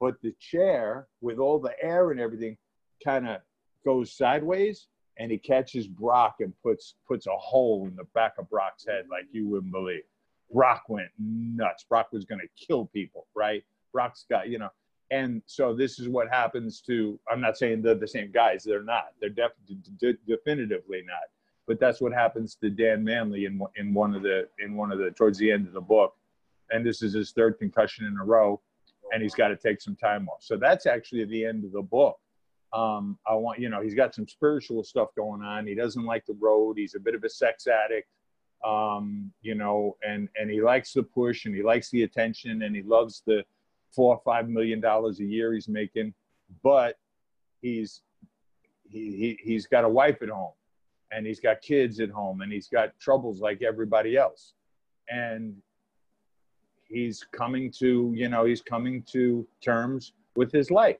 [0.00, 2.56] But the chair with all the air and everything
[3.04, 3.40] kind of
[3.84, 4.88] goes sideways
[5.18, 9.06] and he catches Brock and puts puts a hole in the back of Brock's head
[9.10, 10.02] like you wouldn't believe.
[10.52, 11.84] Brock went nuts.
[11.84, 13.62] Brock was going to kill people, right?
[13.92, 14.70] Brock's got, you know,
[15.10, 17.18] and so this is what happens to.
[17.30, 18.62] I'm not saying they're the same guys.
[18.64, 19.08] They're not.
[19.20, 19.52] They're def,
[19.98, 21.28] de- definitively not.
[21.66, 24.98] But that's what happens to Dan Manley in in one of the in one of
[24.98, 26.14] the towards the end of the book,
[26.70, 28.60] and this is his third concussion in a row,
[29.12, 30.42] and he's got to take some time off.
[30.42, 32.18] So that's actually the end of the book.
[32.72, 35.66] Um, I want you know he's got some spiritual stuff going on.
[35.66, 36.76] He doesn't like the road.
[36.76, 38.08] He's a bit of a sex addict
[38.64, 42.74] um, you know, and and he likes the push and he likes the attention and
[42.74, 43.44] he loves the
[43.94, 46.12] four or five million dollars a year he's making,
[46.62, 46.96] but
[47.60, 48.02] he's
[48.84, 50.52] he, he he's got a wife at home
[51.12, 54.54] and he's got kids at home and he's got troubles like everybody else
[55.08, 55.54] and
[56.88, 60.98] he's coming to you know he's coming to terms with his life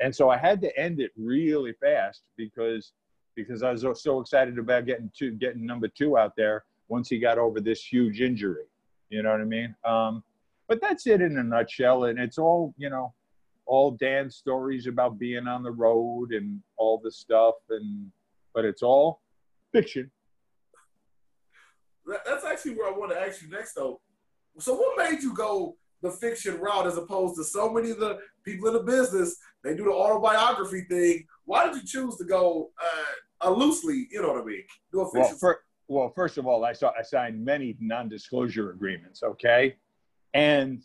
[0.00, 2.92] and so i had to end it really fast because
[3.36, 7.18] because i was so excited about getting two getting number two out there once he
[7.18, 8.66] got over this huge injury.
[9.08, 9.74] You know what I mean?
[9.84, 10.22] Um,
[10.68, 12.04] but that's it in a nutshell.
[12.04, 13.14] And it's all, you know,
[13.64, 17.54] all Dan's stories about being on the road and all the stuff.
[17.70, 18.12] And,
[18.54, 19.22] but it's all
[19.72, 20.10] fiction.
[22.26, 24.00] That's actually where I want to ask you next, though.
[24.58, 28.18] So, what made you go the fiction route as opposed to so many of the
[28.44, 29.36] people in the business?
[29.64, 31.26] They do the autobiography thing.
[31.44, 32.70] Why did you choose to go
[33.44, 34.08] uh, loosely?
[34.10, 34.62] You know what I mean?
[34.92, 35.22] Do a fiction.
[35.30, 39.22] Well, for, well, first of all, I saw I signed many non-disclosure agreements.
[39.22, 39.76] Okay,
[40.34, 40.82] and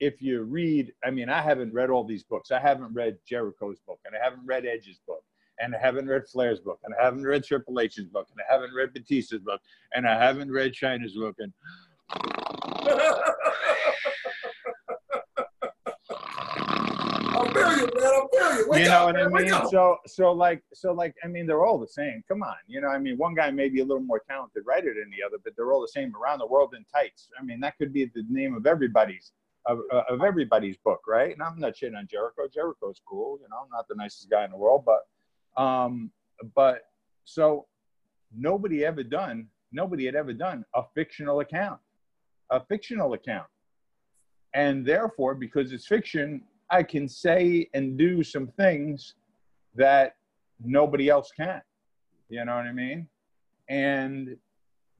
[0.00, 2.50] if you read, I mean, I haven't read all these books.
[2.50, 5.24] I haven't read Jericho's book, and I haven't read Edge's book,
[5.58, 8.52] and I haven't read Flair's book, and I haven't read Triple H's book, and I
[8.52, 9.60] haven't read Batista's book,
[9.92, 11.52] and I haven't read Chyna's book, and
[17.30, 18.04] I feel you, man.
[18.04, 18.68] I feel you.
[18.68, 19.68] Wake you know up, what I mean?
[19.70, 22.22] So, so like, so like, I mean, they're all the same.
[22.28, 24.94] Come on, you know, I mean, one guy may be a little more talented writer
[24.94, 27.28] than the other, but they're all the same around the world in tights.
[27.38, 29.32] I mean, that could be the name of everybody's
[29.66, 31.32] of, uh, of everybody's book, right?
[31.32, 32.48] And I'm not shitting on Jericho.
[32.52, 33.58] Jericho's cool, you know.
[33.62, 36.10] I'm not the nicest guy in the world, but, um,
[36.54, 36.82] but
[37.24, 37.66] so
[38.34, 41.80] nobody ever done, nobody had ever done a fictional account,
[42.50, 43.46] a fictional account,
[44.54, 49.14] and therefore, because it's fiction, I can say and do some things
[49.74, 50.16] that
[50.62, 51.62] nobody else can.
[52.28, 53.08] You know what I mean?
[53.68, 54.36] And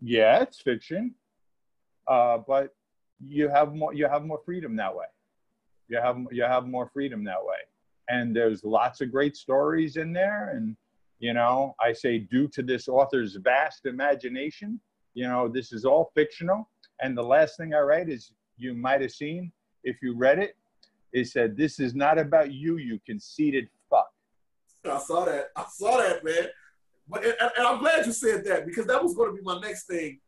[0.01, 1.15] yeah, it's fiction,
[2.07, 2.75] uh, but
[3.21, 3.93] you have more.
[3.93, 5.07] You have more freedom that way.
[5.89, 7.57] You have you have more freedom that way.
[8.09, 10.51] And there's lots of great stories in there.
[10.55, 10.77] And
[11.19, 14.81] you know, I say due to this author's vast imagination,
[15.15, 16.69] you know, this is all fictional.
[17.01, 19.53] And the last thing I write is you might have seen
[19.85, 20.57] if you read it
[21.13, 24.09] it said, This is not about you, you conceited fuck.
[24.85, 25.49] I saw that.
[25.57, 26.47] I saw that, man.
[27.09, 29.59] But and, and I'm glad you said that because that was going to be my
[29.61, 30.21] next thing.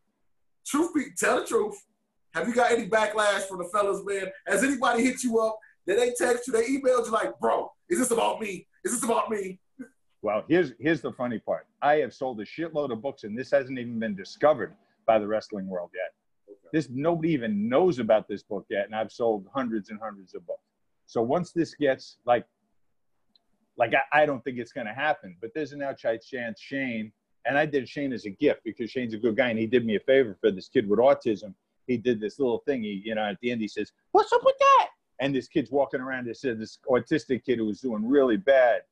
[0.67, 1.77] Truth be, tell the truth.
[2.35, 4.29] Have you got any backlash from the fellas, man?
[4.47, 5.59] Has anybody hit you up?
[5.87, 6.53] Did they text you?
[6.53, 8.67] They emailed you like, bro, is this about me?
[8.85, 9.59] Is this about me?
[10.23, 11.67] Well, here's here's the funny part.
[11.83, 14.75] I have sold a shitload of books, and this hasn't even been discovered
[15.07, 16.13] by the wrestling world yet.
[16.73, 20.47] This nobody even knows about this book yet, and I've sold hundreds and hundreds of
[20.47, 20.63] books.
[21.07, 22.47] So once this gets like,
[23.77, 27.13] like I, I don't think it's going to happen, but there's an outside chance Shane,
[27.47, 29.85] and I did Shane as a gift because Shane's a good guy and he did
[29.85, 31.55] me a favor for this kid with autism.
[31.87, 32.83] He did this little thing.
[32.83, 35.71] He, you know, at the end he says, "What's up with that?" And this kid's
[35.71, 36.27] walking around.
[36.27, 38.83] This said this autistic kid who was doing really bad,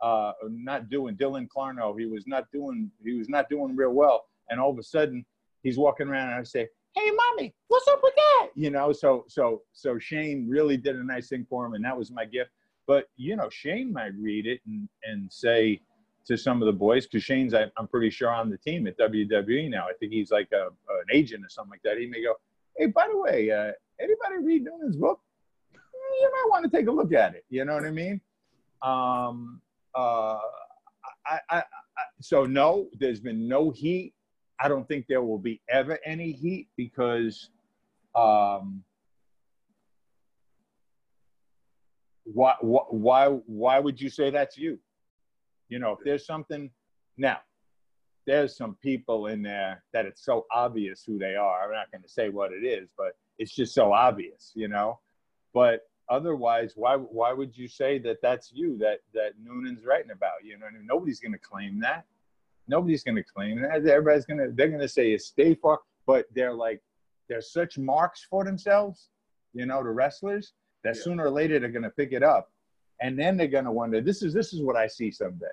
[0.00, 1.98] uh, not doing Dylan Clarno.
[1.98, 2.90] He was not doing.
[3.02, 4.26] He was not doing real well.
[4.48, 5.24] And all of a sudden,
[5.62, 8.48] he's walking around, and I say, hey mommy what's up with that?
[8.54, 11.96] You know so so so shane really did a nice thing for him and that
[11.96, 12.50] was my gift.
[12.86, 15.80] But you know shane might read it and and say
[16.26, 18.96] to some of the boys because shane's I, am pretty sure on the team at
[18.98, 19.86] wwe now.
[19.86, 21.98] I think he's like a, an agent or something like that.
[21.98, 22.34] He may go
[22.76, 25.20] hey by the way uh, anybody read Noonan's book?
[25.72, 27.44] You might want to take a look at it.
[27.50, 28.20] You know what i mean?
[28.82, 29.60] Um
[29.96, 30.38] uh
[31.26, 31.62] I, I, I
[32.20, 34.14] so no there's been no heat
[34.60, 37.50] I don't think there will be ever any heat because
[38.14, 38.84] um,
[42.24, 44.78] why, why, why would you say that's you?
[45.68, 46.70] You know, if there's something
[47.16, 47.38] now,
[48.26, 51.64] there's some people in there that it's so obvious who they are.
[51.64, 55.00] I'm not going to say what it is, but it's just so obvious, you know.
[55.52, 60.42] But otherwise, why why would you say that that's you that that Noonan's writing about?
[60.42, 62.06] You know, nobody's going to claim that
[62.68, 63.86] nobody's going to claim that.
[63.86, 66.80] Everybody's going to, they're going to say it's stay far, but they're like,
[67.28, 69.08] they're such marks for themselves,
[69.52, 70.52] you know, the wrestlers,
[70.82, 71.02] that yeah.
[71.02, 72.50] sooner or later they're going to pick it up.
[73.00, 75.46] And then they're going to wonder, this is, this is what I see someday.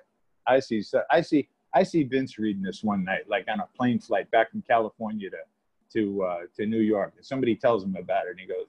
[0.46, 3.68] I see, so I see, I see Vince reading this one night, like on a
[3.76, 5.36] plane flight back from California to,
[5.94, 7.14] to uh, to New York.
[7.16, 8.66] And somebody tells him about it, and he goes,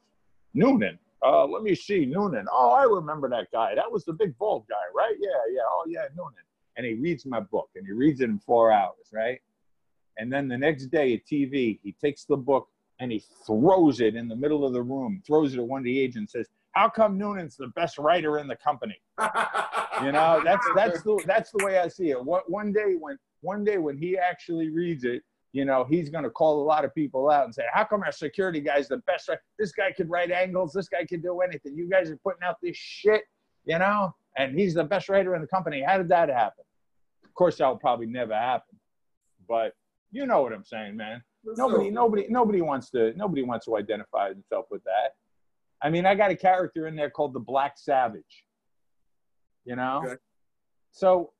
[0.53, 0.99] Noonan.
[1.25, 2.47] Uh, let me see, Noonan.
[2.51, 3.75] Oh, I remember that guy.
[3.75, 5.15] That was the big bald guy, right?
[5.19, 5.61] Yeah, yeah.
[5.69, 6.43] Oh, yeah, Noonan.
[6.75, 9.39] And he reads my book, and he reads it in four hours, right?
[10.17, 12.67] And then the next day at TV, he takes the book
[12.99, 15.85] and he throws it in the middle of the room, throws it at one of
[15.85, 18.99] the agents, says, "How come Noonan's the best writer in the company?"
[20.01, 22.23] You know, that's that's the that's the way I see it.
[22.23, 26.23] What one day when one day when he actually reads it, you know, he's going
[26.23, 28.97] to call a lot of people out and say, "How come our security guy's the
[28.97, 29.29] best?
[29.59, 30.73] This guy could write angles.
[30.73, 31.75] This guy could do anything.
[31.75, 33.23] You guys are putting out this shit,
[33.65, 35.81] you know, and he's the best writer in the company.
[35.81, 36.63] How did that happen?"
[37.23, 38.79] Of course, that will probably never happen,
[39.47, 39.73] but
[40.11, 41.23] you know what I'm saying, man.
[41.43, 43.13] nobody, nobody, nobody wants to.
[43.15, 45.15] Nobody wants to identify themselves with that.
[45.81, 48.45] I mean, I got a character in there called the Black Savage.
[49.65, 50.15] You know, okay.
[50.91, 51.31] so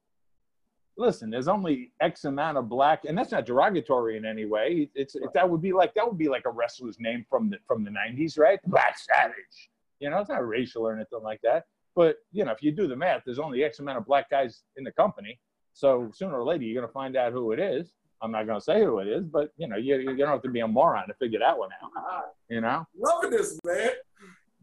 [0.98, 4.90] listen, there's only X amount of black, and that's not derogatory in any way.
[4.96, 5.34] It's right.
[5.34, 7.92] that would be like that would be like a wrestler's name from the from the
[7.92, 8.60] '90s, right?
[8.66, 9.70] Black Savage.
[10.00, 11.66] You know, it's not racial or anything like that.
[11.96, 14.64] But you know, if you do the math, there's only X amount of black guys
[14.78, 15.40] in the company.
[15.74, 17.94] So sooner or later, you're going to find out who it is.
[18.22, 20.42] I'm not going to say who it is, but you know, you, you don't have
[20.44, 22.26] to be a moron to figure that one out.
[22.50, 23.90] You know, loving this, man.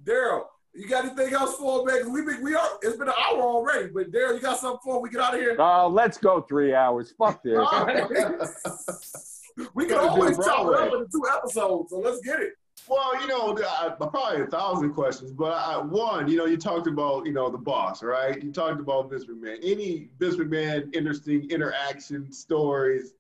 [0.03, 2.13] Daryl, you got anything else for man?
[2.13, 2.69] We we are.
[2.83, 5.41] It's been an hour already, but Daryl, you got something for we get out of
[5.41, 5.57] here?
[5.59, 7.13] Oh, uh, let's go three hours.
[7.19, 7.59] Fuck this.
[9.75, 12.53] we can always chop it up into two episodes, so let's get it.
[12.91, 16.89] Well, you know, I, probably a thousand questions, but I, one, you know, you talked
[16.89, 18.43] about, you know, the boss, right?
[18.43, 19.59] You talked about Vince McMahon.
[19.63, 23.15] Any Vince McMahon interesting interaction stories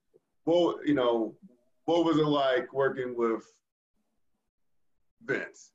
[0.44, 1.34] what you know,
[1.84, 3.44] what was it like working with
[5.24, 5.72] Vince?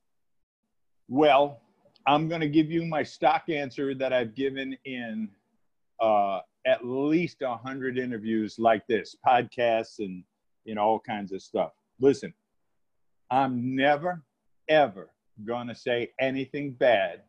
[1.07, 1.61] Well,
[2.07, 5.29] I'm going to give you my stock answer that I've given in
[6.01, 10.23] uh, at least a hundred interviews like this, podcasts, and
[10.65, 11.71] you know all kinds of stuff.
[11.99, 12.33] Listen,
[13.31, 14.23] I'm never
[14.67, 15.09] ever
[15.45, 17.21] going to say anything bad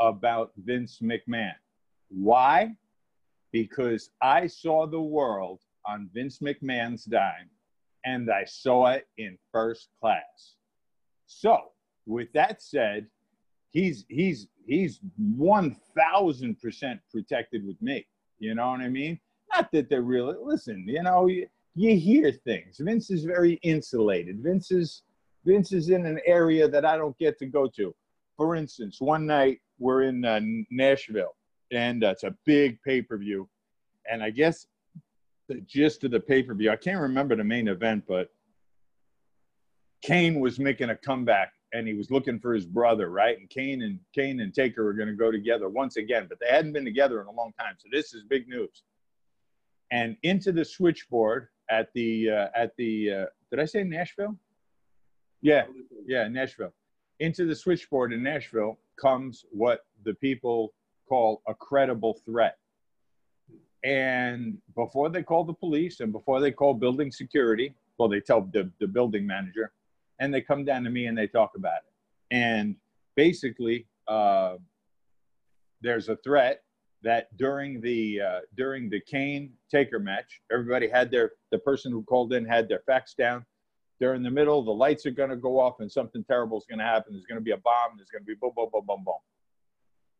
[0.00, 1.54] about Vince McMahon.
[2.08, 2.74] Why?
[3.52, 7.50] Because I saw the world on Vince McMahon's dime,
[8.04, 10.54] and I saw it in first class.
[11.26, 11.72] So,
[12.06, 13.06] with that said,
[13.70, 18.06] he's he's he's one thousand percent protected with me.
[18.38, 19.20] You know what I mean?
[19.54, 20.84] Not that they're really listen.
[20.86, 22.78] You know, you, you hear things.
[22.78, 24.42] Vince is very insulated.
[24.42, 25.02] Vince is
[25.44, 27.94] Vince is in an area that I don't get to go to.
[28.36, 31.34] For instance, one night we're in uh, Nashville,
[31.72, 33.48] and uh, it's a big pay per view,
[34.10, 34.66] and I guess
[35.48, 36.70] the gist of the pay per view.
[36.70, 38.28] I can't remember the main event, but
[40.02, 43.38] Kane was making a comeback and he was looking for his brother, right?
[43.38, 46.48] And Kane and Kane and Taker were going to go together once again, but they
[46.48, 47.74] hadn't been together in a long time.
[47.78, 48.82] So this is big news.
[49.92, 54.36] And into the switchboard at the uh, at the uh, did I say Nashville?
[55.42, 55.64] Yeah,
[56.06, 56.72] yeah, Nashville.
[57.18, 60.72] Into the switchboard in Nashville comes what the people
[61.08, 62.56] call a credible threat.
[63.82, 68.42] And before they call the police and before they call building security, well, they tell
[68.42, 69.72] the, the building manager,
[70.20, 72.34] and they come down to me and they talk about it.
[72.34, 72.76] And
[73.16, 74.56] basically, uh,
[75.82, 76.62] there's a threat
[77.02, 82.02] that during the uh, during the Kane Taker match, everybody had their the person who
[82.02, 83.44] called in had their facts down.
[84.00, 84.62] They're in the middle.
[84.62, 87.12] The lights are going to go off, and something terrible is going to happen.
[87.12, 87.96] There's going to be a bomb.
[87.96, 89.14] There's going to be boom, boom, boom, boom, boom.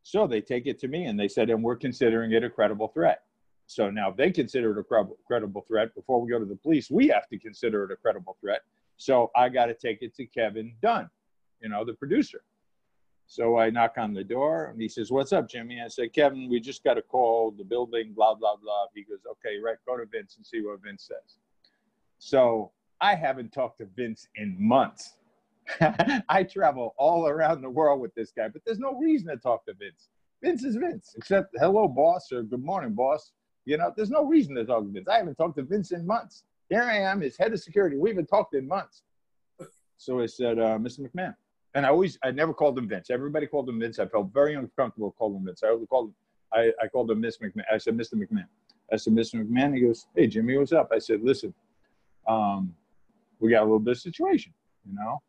[0.02, 2.88] So they take it to me and they said, and we're considering it a credible
[2.88, 3.22] threat.
[3.66, 7.08] So now, they consider it a credible threat before we go to the police, we
[7.08, 8.62] have to consider it a credible threat.
[8.96, 11.08] So I got to take it to Kevin Dunn,
[11.62, 12.42] you know, the producer.
[13.26, 15.80] So I knock on the door and he says, What's up, Jimmy?
[15.80, 18.86] I said, Kevin, we just got a call, the building, blah, blah, blah.
[18.92, 21.38] He goes, Okay, right, go to Vince and see what Vince says.
[22.18, 25.14] So I haven't talked to Vince in months.
[26.28, 29.64] I travel all around the world with this guy, but there's no reason to talk
[29.66, 30.08] to Vince.
[30.42, 33.32] Vince is Vince, except hello, boss, or good morning, boss.
[33.66, 35.08] You know, there's no reason to talk to Vince.
[35.08, 36.44] I haven't talked to Vince in months.
[36.68, 37.96] Here I am, his head of security.
[37.96, 39.02] We haven't talked in months.
[39.96, 41.00] So I said, uh, Mr.
[41.00, 41.34] McMahon.
[41.74, 43.10] And I always, I never called him Vince.
[43.10, 43.98] Everybody called him Vince.
[43.98, 45.62] I felt very uncomfortable calling him Vince.
[45.62, 46.14] I called him,
[46.52, 47.64] I, I called him Miss McMahon.
[47.72, 48.14] I said, Mr.
[48.14, 48.46] McMahon.
[48.92, 49.44] I said, Mr.
[49.44, 49.74] McMahon.
[49.74, 50.90] He goes, Hey, Jimmy, what's up?
[50.92, 51.54] I said, Listen,
[52.26, 52.74] um,
[53.40, 54.52] we got a little bit of situation,
[54.84, 55.20] you know?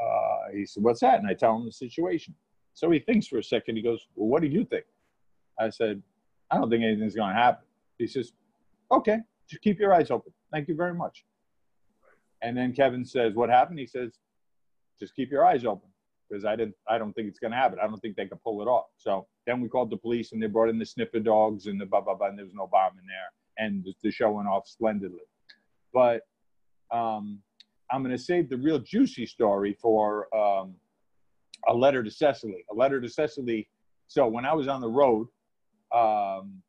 [0.00, 1.18] Uh, he said, What's that?
[1.18, 2.34] And I tell him the situation.
[2.74, 3.76] So he thinks for a second.
[3.76, 4.84] He goes, Well, what do you think?
[5.58, 6.02] I said,
[6.50, 7.64] I don't think anything's going to happen.
[7.98, 8.32] He says,
[8.90, 9.18] okay,
[9.48, 10.32] just keep your eyes open.
[10.52, 11.24] Thank you very much.
[12.42, 13.78] And then Kevin says, what happened?
[13.78, 14.18] He says,
[15.00, 15.88] just keep your eyes open
[16.28, 17.78] because I didn't, I don't think it's going to happen.
[17.82, 18.86] I don't think they can pull it off.
[18.96, 21.86] So then we called the police and they brought in the sniffer dogs and the
[21.86, 23.66] blah, blah, blah, and there was no bomb in there.
[23.66, 25.18] And the show went off splendidly.
[25.92, 26.22] But
[26.92, 27.40] um,
[27.90, 30.74] I'm going to save the real juicy story for um,
[31.68, 32.64] a letter to Cecily.
[32.70, 33.68] A letter to Cecily.
[34.06, 35.28] So when I was on the road,
[35.94, 36.62] um,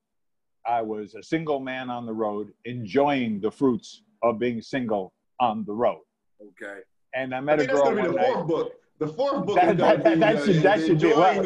[0.67, 5.63] I was a single man on the road, enjoying the fruits of being single on
[5.65, 6.01] the road.
[6.41, 6.79] Okay.
[7.15, 8.73] And I I met a think that's gonna be the fourth book.
[8.99, 11.37] The fourth book That- is gonna that- that- be, that should- that should be- well,
[11.39, 11.43] enjoying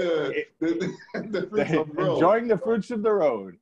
[0.60, 2.14] the, the, the fruits of the road.
[2.16, 3.58] enjoying the fruits of the road.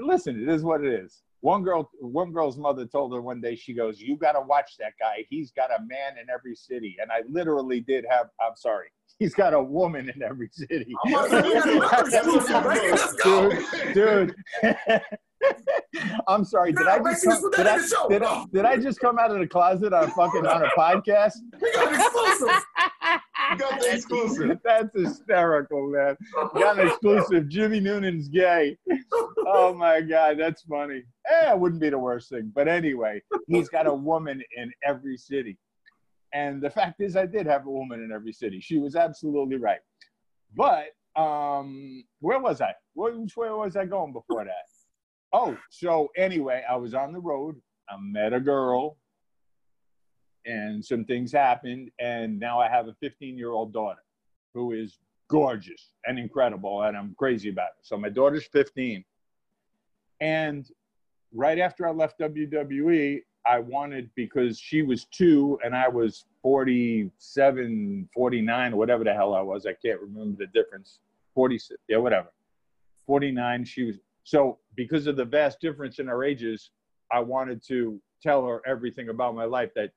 [0.00, 1.22] Listen, it is what it is.
[1.46, 4.76] One girl, one girl's mother told her one day, she goes, "You got to watch
[4.80, 5.24] that guy.
[5.30, 8.30] He's got a man in every city." And I literally did have.
[8.40, 8.88] I'm sorry,
[9.20, 10.92] he's got a woman in every city.
[11.04, 12.90] I'm about to say, that's exclusive, baby.
[12.90, 13.50] Let's go.
[13.94, 15.02] dude, dude.
[16.28, 16.72] I'm sorry.
[16.72, 17.78] Did I just come, did, I,
[18.08, 21.32] did, I, did I just come out of the closet on fucking on a podcast?
[21.60, 22.64] We got exclusive.
[23.50, 24.58] You got the exclusive.
[24.64, 26.16] That's hysterical, man.
[26.54, 27.48] Got an exclusive.
[27.48, 28.76] Jimmy Noonan's gay.
[29.46, 31.04] Oh my God, that's funny.
[31.30, 32.50] Eh, it wouldn't be the worst thing.
[32.54, 35.58] But anyway, he's got a woman in every city.
[36.34, 38.60] And the fact is, I did have a woman in every city.
[38.60, 39.78] She was absolutely right.
[40.56, 40.88] But
[41.20, 42.72] um, where was I?
[42.94, 44.66] Wh- Which way was I going before that?
[45.38, 47.60] Oh, so anyway, I was on the road.
[47.90, 48.96] I met a girl,
[50.46, 54.00] and some things happened, and now I have a 15 year old daughter
[54.54, 57.82] who is gorgeous and incredible, and I'm crazy about it.
[57.82, 59.04] So my daughter's 15,
[60.22, 60.66] and
[61.34, 68.08] right after I left WWE, I wanted because she was two and I was 47,
[68.14, 69.66] 49, whatever the hell I was.
[69.66, 71.00] I can't remember the difference.
[71.34, 72.32] 46, yeah, whatever.
[73.06, 73.96] 49, she was.
[74.26, 76.72] So because of the vast difference in our ages,
[77.12, 79.92] I wanted to tell her everything about my life that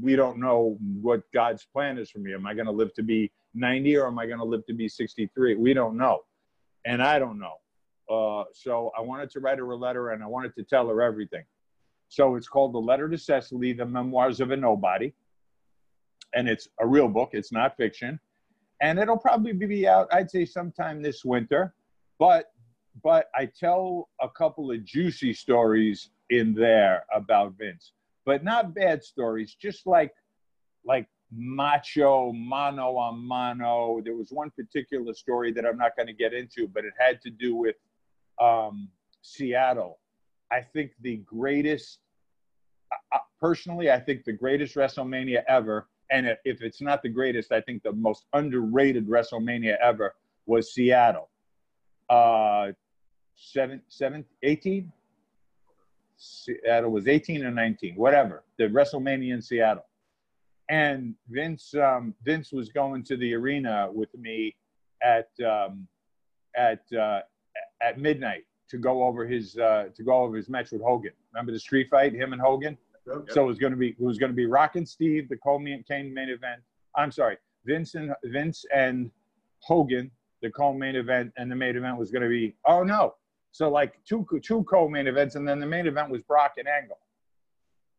[0.00, 2.32] we don't know what God's plan is for me.
[2.32, 4.72] Am I going to live to be 90 or am I going to live to
[4.72, 5.56] be 63?
[5.56, 6.20] We don't know.
[6.86, 7.56] And I don't know.
[8.08, 11.02] Uh, so I wanted to write her a letter and I wanted to tell her
[11.02, 11.42] everything.
[12.10, 15.12] So it's called The Letter to Cecily, The Memoirs of a Nobody.
[16.36, 18.20] And it's a real book, it's not fiction.
[18.80, 21.74] And it'll probably be out, I'd say, sometime this winter.
[22.20, 22.53] But
[23.02, 27.92] but I tell a couple of juicy stories in there about Vince,
[28.24, 30.12] but not bad stories, just like
[30.84, 34.00] like macho, mano a mano.
[34.04, 37.20] There was one particular story that I'm not going to get into, but it had
[37.22, 37.76] to do with
[38.40, 38.88] um,
[39.22, 39.98] Seattle.
[40.50, 41.98] I think the greatest,
[43.40, 45.88] personally, I think the greatest WrestleMania ever.
[46.10, 50.14] And if it's not the greatest, I think the most underrated WrestleMania ever
[50.46, 51.30] was Seattle.
[52.10, 52.72] Uh,
[53.36, 54.92] seven, seven, 18?
[56.16, 58.44] Seattle was 18 or 19, whatever.
[58.58, 59.84] The WrestleMania in Seattle.
[60.70, 64.54] And Vince, um, Vince was going to the arena with me
[65.02, 65.86] at um,
[66.56, 67.20] at uh,
[67.82, 71.12] at midnight to go over his uh, to go over his match with Hogan.
[71.32, 72.78] Remember the street fight, him and Hogan.
[73.06, 73.30] Yep.
[73.30, 75.36] So it was going to be it was going to be Rock and Steve, the
[75.36, 76.62] co-main Kane main event.
[76.96, 79.10] I'm sorry, Vince and Vince and
[79.60, 80.10] Hogan,
[80.40, 83.14] the co-main event, and the main event was going to be oh no,
[83.54, 86.98] so like two two co-main events, and then the main event was Brock and Angle.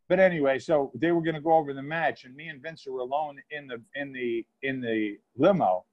[0.09, 2.85] But anyway, so they were going to go over the match, and me and Vince
[2.85, 5.85] were alone in the in the in the limo.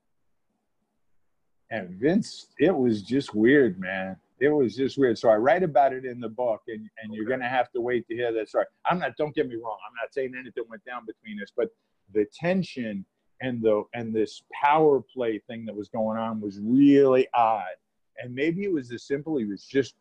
[1.70, 4.16] And Vince, it was just weird, man.
[4.40, 5.16] It was just weird.
[5.16, 7.80] So I write about it in the book, and, and you're going to have to
[7.80, 8.64] wait to hear that story.
[8.84, 9.16] I'm not.
[9.16, 9.78] Don't get me wrong.
[9.86, 11.68] I'm not saying anything went down between us, but
[12.12, 13.06] the tension
[13.40, 17.76] and the and this power play thing that was going on was really odd.
[18.18, 19.36] And maybe it was as simple.
[19.36, 19.94] He was just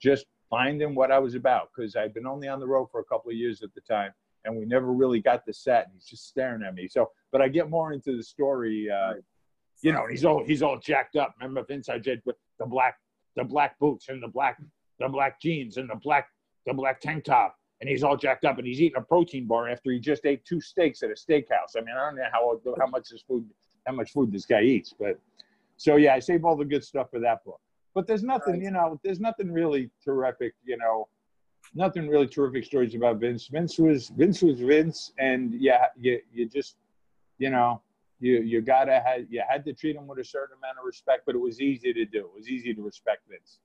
[0.00, 3.04] just finding what I was about because I'd been only on the road for a
[3.04, 4.12] couple of years at the time,
[4.44, 5.86] and we never really got the set.
[5.86, 6.88] And he's just staring at me.
[6.88, 8.88] So, but I get more into the story.
[8.90, 9.14] Uh,
[9.82, 11.34] you know, he's all he's all jacked up.
[11.40, 12.96] Remember Vince I did with the black
[13.36, 14.60] the black boots and the black
[15.00, 16.28] the black jeans and the black
[16.66, 19.68] the black tank top, and he's all jacked up and he's eating a protein bar
[19.68, 21.76] after he just ate two steaks at a steakhouse.
[21.76, 23.44] I mean, I don't know how how much this food
[23.86, 25.18] how much food this guy eats, but
[25.76, 27.60] so yeah, I save all the good stuff for that book.
[27.94, 31.08] But there's nothing, you know, there's nothing really terrific, you know,
[31.74, 33.46] nothing really terrific stories about Vince.
[33.46, 36.76] Vince was Vince was Vince, and yeah, you you just,
[37.38, 37.80] you know,
[38.20, 41.22] you you gotta have you had to treat him with a certain amount of respect,
[41.24, 42.20] but it was easy to do.
[42.20, 43.60] It was easy to respect Vince.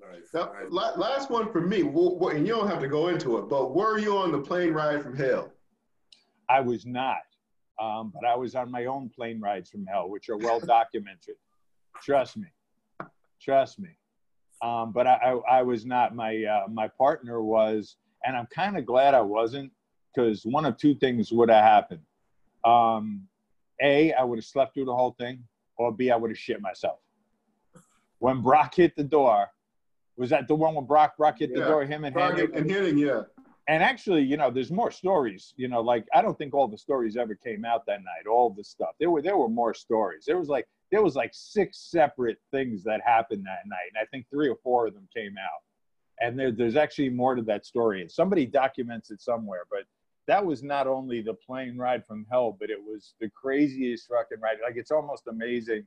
[0.00, 0.34] Nice.
[0.34, 0.96] Now, nice.
[0.96, 3.74] last one for me, wh- wh- and you don't have to go into it, but
[3.74, 5.52] were you on the plane ride from hell?
[6.48, 7.22] I was not,
[7.80, 11.36] um, but I was on my own plane rides from hell, which are well documented.
[12.02, 12.48] Trust me,
[13.42, 13.90] trust me.
[14.62, 16.14] Um, but I, I, I was not.
[16.14, 19.72] My uh, my partner was, and I'm kind of glad I wasn't,
[20.14, 22.02] because one of two things would have happened.
[22.64, 23.26] Um,
[23.82, 25.42] a, I would have slept through the whole thing,
[25.76, 27.00] or B, I would have shit myself.
[28.20, 29.48] When Brock hit the door,
[30.16, 31.84] was that the one when Brock Brock hit the door?
[31.84, 32.54] Him and Brock Henry?
[32.54, 33.22] and Hennig, yeah.
[33.66, 35.54] and actually, you know, there's more stories.
[35.56, 38.30] You know, like I don't think all the stories ever came out that night.
[38.30, 40.24] All the stuff there were there were more stories.
[40.24, 44.06] There was like there was like six separate things that happened that night, and I
[44.10, 45.62] think three or four of them came out.
[46.20, 49.62] And there, there's actually more to that story, and somebody documents it somewhere.
[49.70, 49.84] But
[50.28, 54.40] that was not only the plane ride from hell, but it was the craziest fucking
[54.40, 54.58] ride.
[54.62, 55.84] Like it's almost amazing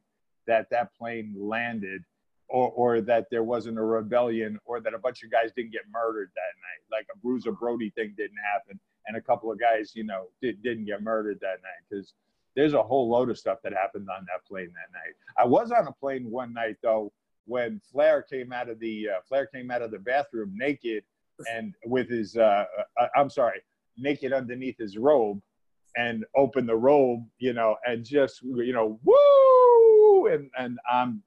[0.48, 2.04] that that plane landed
[2.50, 5.84] or, or that there wasn't a rebellion or that a bunch of guys didn't get
[5.92, 6.98] murdered that night.
[7.00, 10.62] Like a Bruiser Brody thing didn't happen and a couple of guys, you know, did,
[10.62, 12.14] didn't get murdered that night because
[12.56, 15.14] there's a whole load of stuff that happened on that plane that night.
[15.38, 17.12] I was on a plane one night though
[17.46, 21.04] when Flair came out of the uh, Flair came out of the bathroom naked
[21.52, 22.66] and with his uh,
[23.00, 23.62] uh, I'm sorry,
[23.98, 25.42] naked underneath his robe
[25.98, 31.22] and opened the robe, you know, and just you know, woo, and and I'm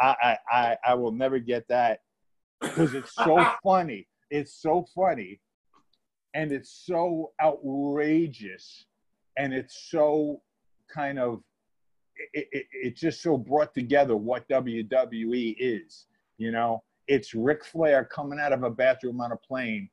[0.00, 2.00] I, I, I will never get that
[2.60, 4.06] because it's so funny.
[4.30, 5.40] It's so funny
[6.34, 8.86] and it's so outrageous
[9.36, 10.40] and it's so
[10.92, 11.42] kind of
[12.34, 16.06] it, it, it, just so brought together what WWE is.
[16.38, 19.88] You know, it's Ric Flair coming out of a bathroom on a plane,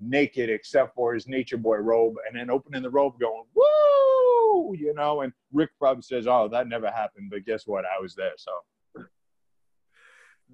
[0.00, 4.94] naked except for his Nature Boy robe, and then opening the robe, going "Woo!" You
[4.94, 7.84] know, and Rick probably says, "Oh, that never happened," but guess what?
[7.84, 8.52] I was there, so.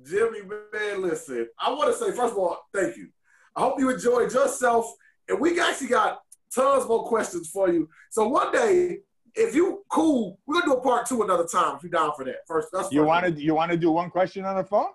[0.08, 0.40] Jimmy,
[0.72, 1.48] man, listen.
[1.58, 3.08] I want to say, first of all, thank you.
[3.54, 4.94] I hope you enjoyed yourself.
[5.28, 6.20] And we actually got
[6.54, 7.88] tons more questions for you.
[8.10, 8.98] So one day,
[9.34, 12.24] if you cool, we're gonna do a part two another time if you're down for
[12.24, 12.46] that.
[12.46, 14.88] First, that's you want to you want to do one question on the phone?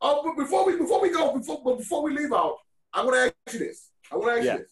[0.00, 2.56] Oh, but before we before we go before before we leave out,
[2.92, 3.90] I want to ask you this.
[4.12, 4.52] I want to ask yeah.
[4.54, 4.70] you this.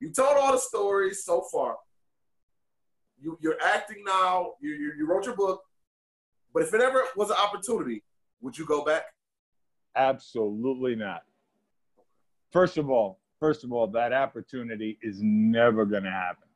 [0.00, 1.76] You told all the stories so far.
[3.20, 4.54] You you're acting now.
[4.60, 5.62] You, you you wrote your book.
[6.52, 8.02] But if it ever was an opportunity,
[8.40, 9.04] would you go back?
[9.94, 11.22] Absolutely not.
[12.50, 16.48] First of all, first of all, that opportunity is never going to happen.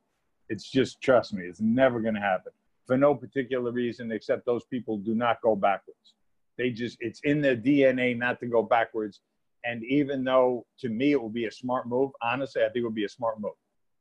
[0.49, 2.51] It's just trust me, it's never going to happen
[2.91, 6.13] for no particular reason except those people do not go backwards.
[6.57, 9.21] They just it's in their DNA not to go backwards.
[9.63, 12.83] And even though to me it would be a smart move, honestly, I think it
[12.83, 13.53] would be a smart move.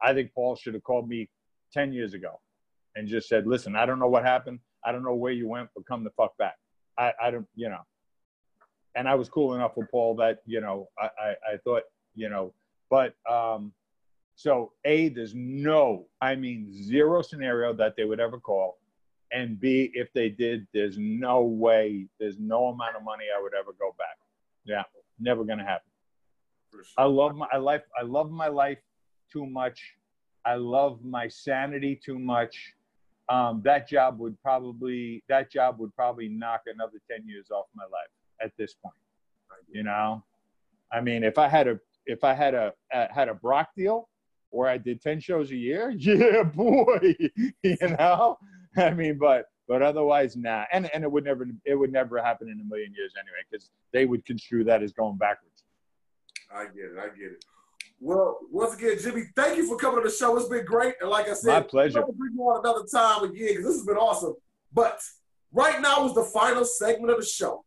[0.03, 1.29] I think Paul should have called me
[1.73, 2.41] 10 years ago
[2.97, 4.59] and just said, listen, I don't know what happened.
[4.85, 6.57] I don't know where you went, but come the fuck back.
[6.99, 7.83] I, I don't, you know.
[8.97, 11.83] And I was cool enough with Paul that, you know, I, I, I thought,
[12.15, 12.53] you know,
[12.91, 13.73] but um,
[14.35, 18.79] so A, there's no, I mean, zero scenario that they would ever call.
[19.33, 23.55] And B, if they did, there's no way, there's no amount of money I would
[23.55, 24.19] ever go back.
[24.65, 24.83] Yeah,
[25.21, 25.91] never gonna happen.
[26.73, 26.83] Sure.
[26.99, 27.83] I love my life.
[27.99, 28.79] I love my life
[29.33, 29.95] too much.
[30.45, 32.75] I love my sanity too much
[33.31, 37.85] um, that job would probably that job would probably knock another 10 years off my
[37.85, 38.11] life
[38.43, 38.95] at this point
[39.71, 40.23] you know
[40.93, 44.09] i mean if i had a if i had a, a had a brock deal
[44.51, 47.15] where i did 10 shows a year yeah boy
[47.63, 48.37] you know
[48.77, 52.49] i mean but but otherwise nah and and it would never it would never happen
[52.49, 55.65] in a million years anyway because they would construe that as going backwards
[56.55, 57.45] i get it i get it
[58.03, 60.35] well, once again, Jimmy, thank you for coming to the show.
[60.39, 60.95] It's been great.
[61.03, 62.03] And like I said, my pleasure.
[62.03, 64.35] We'll bring you on another time again because this has been awesome.
[64.73, 64.99] But
[65.53, 67.65] right now is the final segment of the show.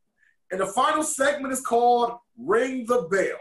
[0.52, 3.38] And the final segment is called Ring the Bell.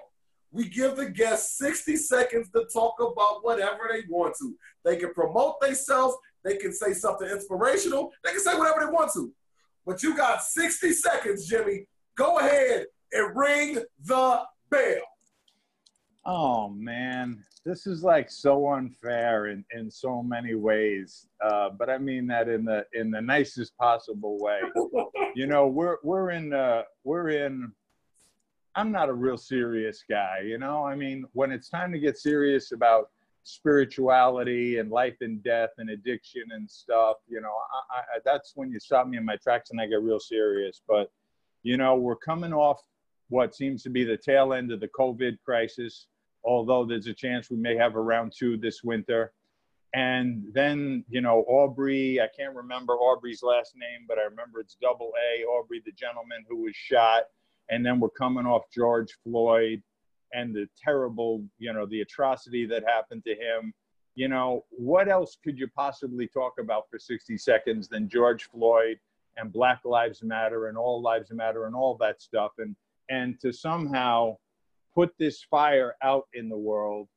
[0.53, 4.55] We give the guests 60 seconds to talk about whatever they want to.
[4.85, 9.13] They can promote themselves, they can say something inspirational, they can say whatever they want
[9.15, 9.33] to.
[9.87, 11.87] But you got 60 seconds, Jimmy.
[12.17, 15.03] Go ahead and ring the bell.
[16.25, 21.27] Oh man, this is like so unfair in, in so many ways.
[21.45, 24.61] Uh, but I mean that in the in the nicest possible way.
[25.35, 27.73] you know, we're we're in uh, we're in.
[28.75, 30.41] I'm not a real serious guy.
[30.45, 33.11] You know, I mean, when it's time to get serious about
[33.45, 37.53] spirituality and life and death and addiction and stuff, you know,
[37.91, 40.81] I, I, that's when you stop me in my tracks and I get real serious.
[40.89, 41.11] But
[41.63, 42.81] you know, we're coming off
[43.29, 46.07] what seems to be the tail end of the COVID crisis
[46.45, 49.33] although there's a chance we may have a round two this winter.
[49.95, 54.77] And then, you know, Aubrey, I can't remember Aubrey's last name, but I remember it's
[54.81, 57.25] double A, Aubrey, the gentleman who was shot.
[57.71, 59.83] And then we're coming off George Floyd
[60.33, 63.73] and the terrible, you know, the atrocity that happened to him.
[64.15, 68.99] You know, what else could you possibly talk about for 60 seconds than George Floyd
[69.37, 72.53] and Black Lives Matter and All Lives Matter and all that stuff?
[72.59, 72.77] And,
[73.09, 74.37] and to somehow,
[74.95, 77.09] put this fire out in the world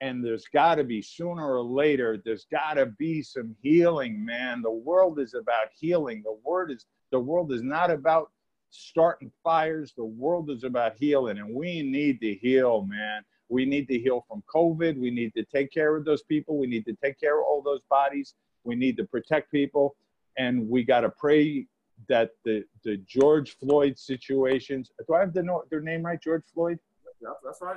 [0.00, 4.60] and there's got to be sooner or later there's got to be some healing man
[4.62, 8.30] the world is about healing the word is the world is not about
[8.72, 13.86] starting fires the world is about healing and we need to heal man We need
[13.88, 14.96] to heal from COVID.
[14.98, 16.56] We need to take care of those people.
[16.56, 18.34] We need to take care of all those bodies.
[18.64, 19.94] We need to protect people.
[20.38, 21.66] And we got to pray
[22.08, 26.18] that the, the George Floyd situations, do I have the, their name right?
[26.18, 26.78] George Floyd?
[27.20, 27.76] Yeah, that's right.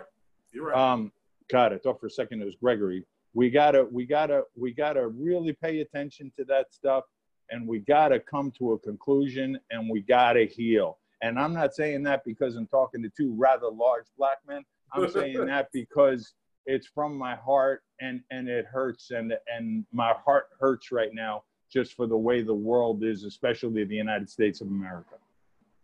[0.54, 0.78] You're right.
[0.78, 1.12] Um,
[1.50, 3.04] God, I thought for a second it was Gregory.
[3.34, 7.04] We gotta, we gotta, we gotta really pay attention to that stuff,
[7.50, 10.98] and we gotta come to a conclusion, and we gotta heal.
[11.22, 14.64] And I'm not saying that because I'm talking to two rather large black men.
[14.94, 16.34] I'm saying that because
[16.66, 21.44] it's from my heart, and and it hurts, and and my heart hurts right now
[21.72, 25.16] just for the way the world is, especially the United States of America.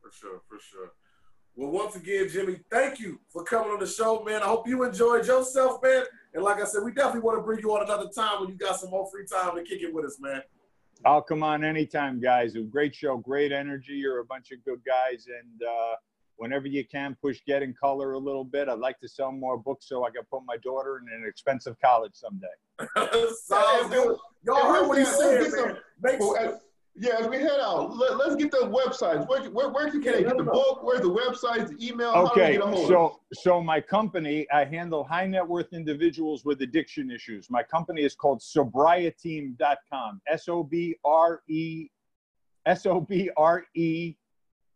[0.01, 0.91] For sure, for sure.
[1.55, 4.41] Well, once again, Jimmy, thank you for coming on the show, man.
[4.41, 6.05] I hope you enjoyed yourself, man.
[6.33, 8.55] And like I said, we definitely want to bring you on another time when you
[8.55, 10.41] got some more free time to kick it with us, man.
[11.03, 12.55] I'll come on anytime, guys.
[12.55, 13.93] A great show, great energy.
[13.93, 15.95] You're a bunch of good guys, and uh,
[16.37, 18.69] whenever you can, push Getting Color a little bit.
[18.69, 21.75] I'd like to sell more books so I can put my daughter in an expensive
[21.83, 22.47] college someday.
[23.45, 23.93] Sounds.
[24.43, 25.77] Y'all heard what he said, man.
[26.01, 26.59] Make sure.
[27.01, 29.27] Yeah, as we head out, let, us get the websites.
[29.27, 30.83] Where, where, where can they get the book?
[30.83, 32.11] Where's the websites, the email?
[32.11, 37.49] Okay, so so my company, I handle high net worth individuals with addiction issues.
[37.49, 40.21] My company is called sobrieteam.com.
[40.27, 41.87] S O B R E
[42.67, 44.13] S O B R E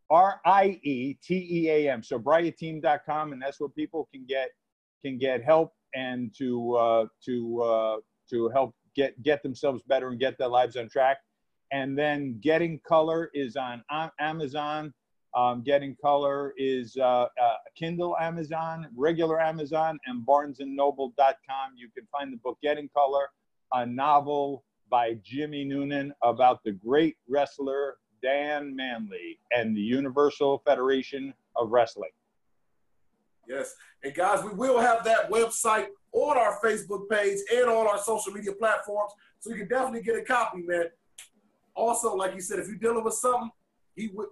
[0.09, 2.01] R I E T E A M.
[2.01, 4.49] Sobrieteam.com, and that's where people can get
[5.03, 7.97] can get help and to uh, to uh,
[8.31, 11.17] to help get get themselves better and get their lives on track.
[11.75, 13.83] And then Getting Color is on
[14.17, 14.93] Amazon.
[15.35, 17.27] Um, Getting Color is uh, uh,
[17.77, 21.71] Kindle Amazon, regular Amazon, and BarnesandNoble.com.
[21.75, 23.27] You can find the book Getting Color,
[23.73, 31.33] a novel by Jimmy Noonan about the great wrestler Dan Manley and the Universal Federation
[31.57, 32.11] of Wrestling.
[33.49, 33.75] Yes.
[34.01, 38.31] And guys, we will have that website on our Facebook page and on our social
[38.31, 39.11] media platforms.
[39.41, 40.85] So you can definitely get a copy, man
[41.75, 43.51] also, like you said, if you're dealing with something,
[43.95, 44.27] he would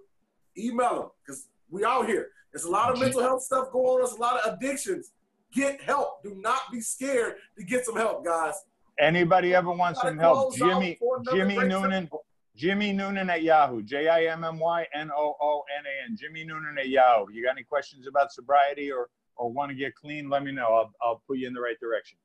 [0.56, 2.28] email him because we out here.
[2.52, 3.98] There's a lot of mental health stuff going on.
[3.98, 5.10] There's a lot of addictions.
[5.52, 6.22] Get help.
[6.22, 8.54] Do not be scared to get some help, guys.
[8.98, 10.56] Anybody ever wants some help?
[10.56, 10.98] Jimmy
[11.32, 12.08] Jimmy Noonan.
[12.56, 13.82] Jimmy Noonan at Yahoo.
[13.82, 16.16] J I M M Y N O O N A N.
[16.16, 17.26] Jimmy Noonan at Yahoo.
[17.32, 20.28] You got any questions about sobriety or or want to get clean?
[20.28, 20.66] Let me know.
[20.66, 22.18] I'll I'll put you in the right direction.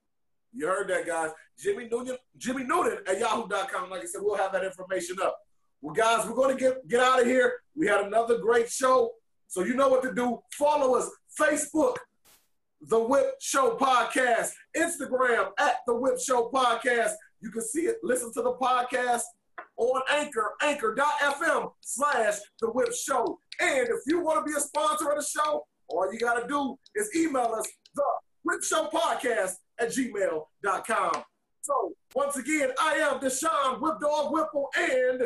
[0.51, 1.31] You heard that, guys.
[1.57, 3.89] Jimmy Noonan, Jimmy Noonan at yahoo.com.
[3.89, 5.37] Like I said, we'll have that information up.
[5.81, 7.53] Well, guys, we're going to get, get out of here.
[7.75, 9.11] We had another great show.
[9.47, 10.39] So you know what to do.
[10.51, 11.09] Follow us.
[11.39, 11.95] Facebook,
[12.81, 14.51] The Whip Show Podcast.
[14.75, 17.13] Instagram, at The Whip Show Podcast.
[17.41, 19.21] You can see it, listen to the podcast
[19.77, 23.39] on Anchor, anchor.fm slash The Whip Show.
[23.61, 26.47] And if you want to be a sponsor of the show, all you got to
[26.47, 28.03] do is email us, The
[28.43, 31.23] Whip Show Podcast at gmail.com.
[31.61, 35.21] So, once again, I am Deshaun Whip Dog Whipple and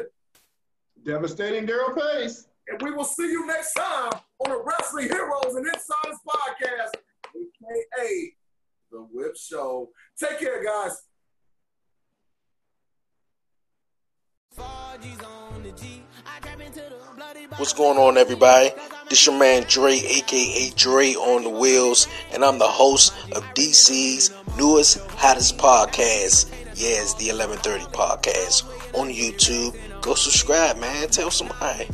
[1.06, 2.48] Devastating Daryl Pace.
[2.68, 6.92] And we will see you next time on the Wrestling Heroes and Insiders Podcast,
[7.36, 8.34] aka
[8.92, 9.90] The Whip Show.
[10.18, 11.02] Take care, guys.
[17.58, 18.72] What's going on, everybody?
[19.10, 24.32] This your man Dre, aka Dre on the Wheels, and I'm the host of DC's
[24.58, 26.52] newest, hottest podcast.
[26.76, 28.64] It's the 1130 podcast
[29.00, 29.76] on YouTube.
[30.02, 31.08] Go subscribe, man.
[31.10, 31.88] Tell somebody.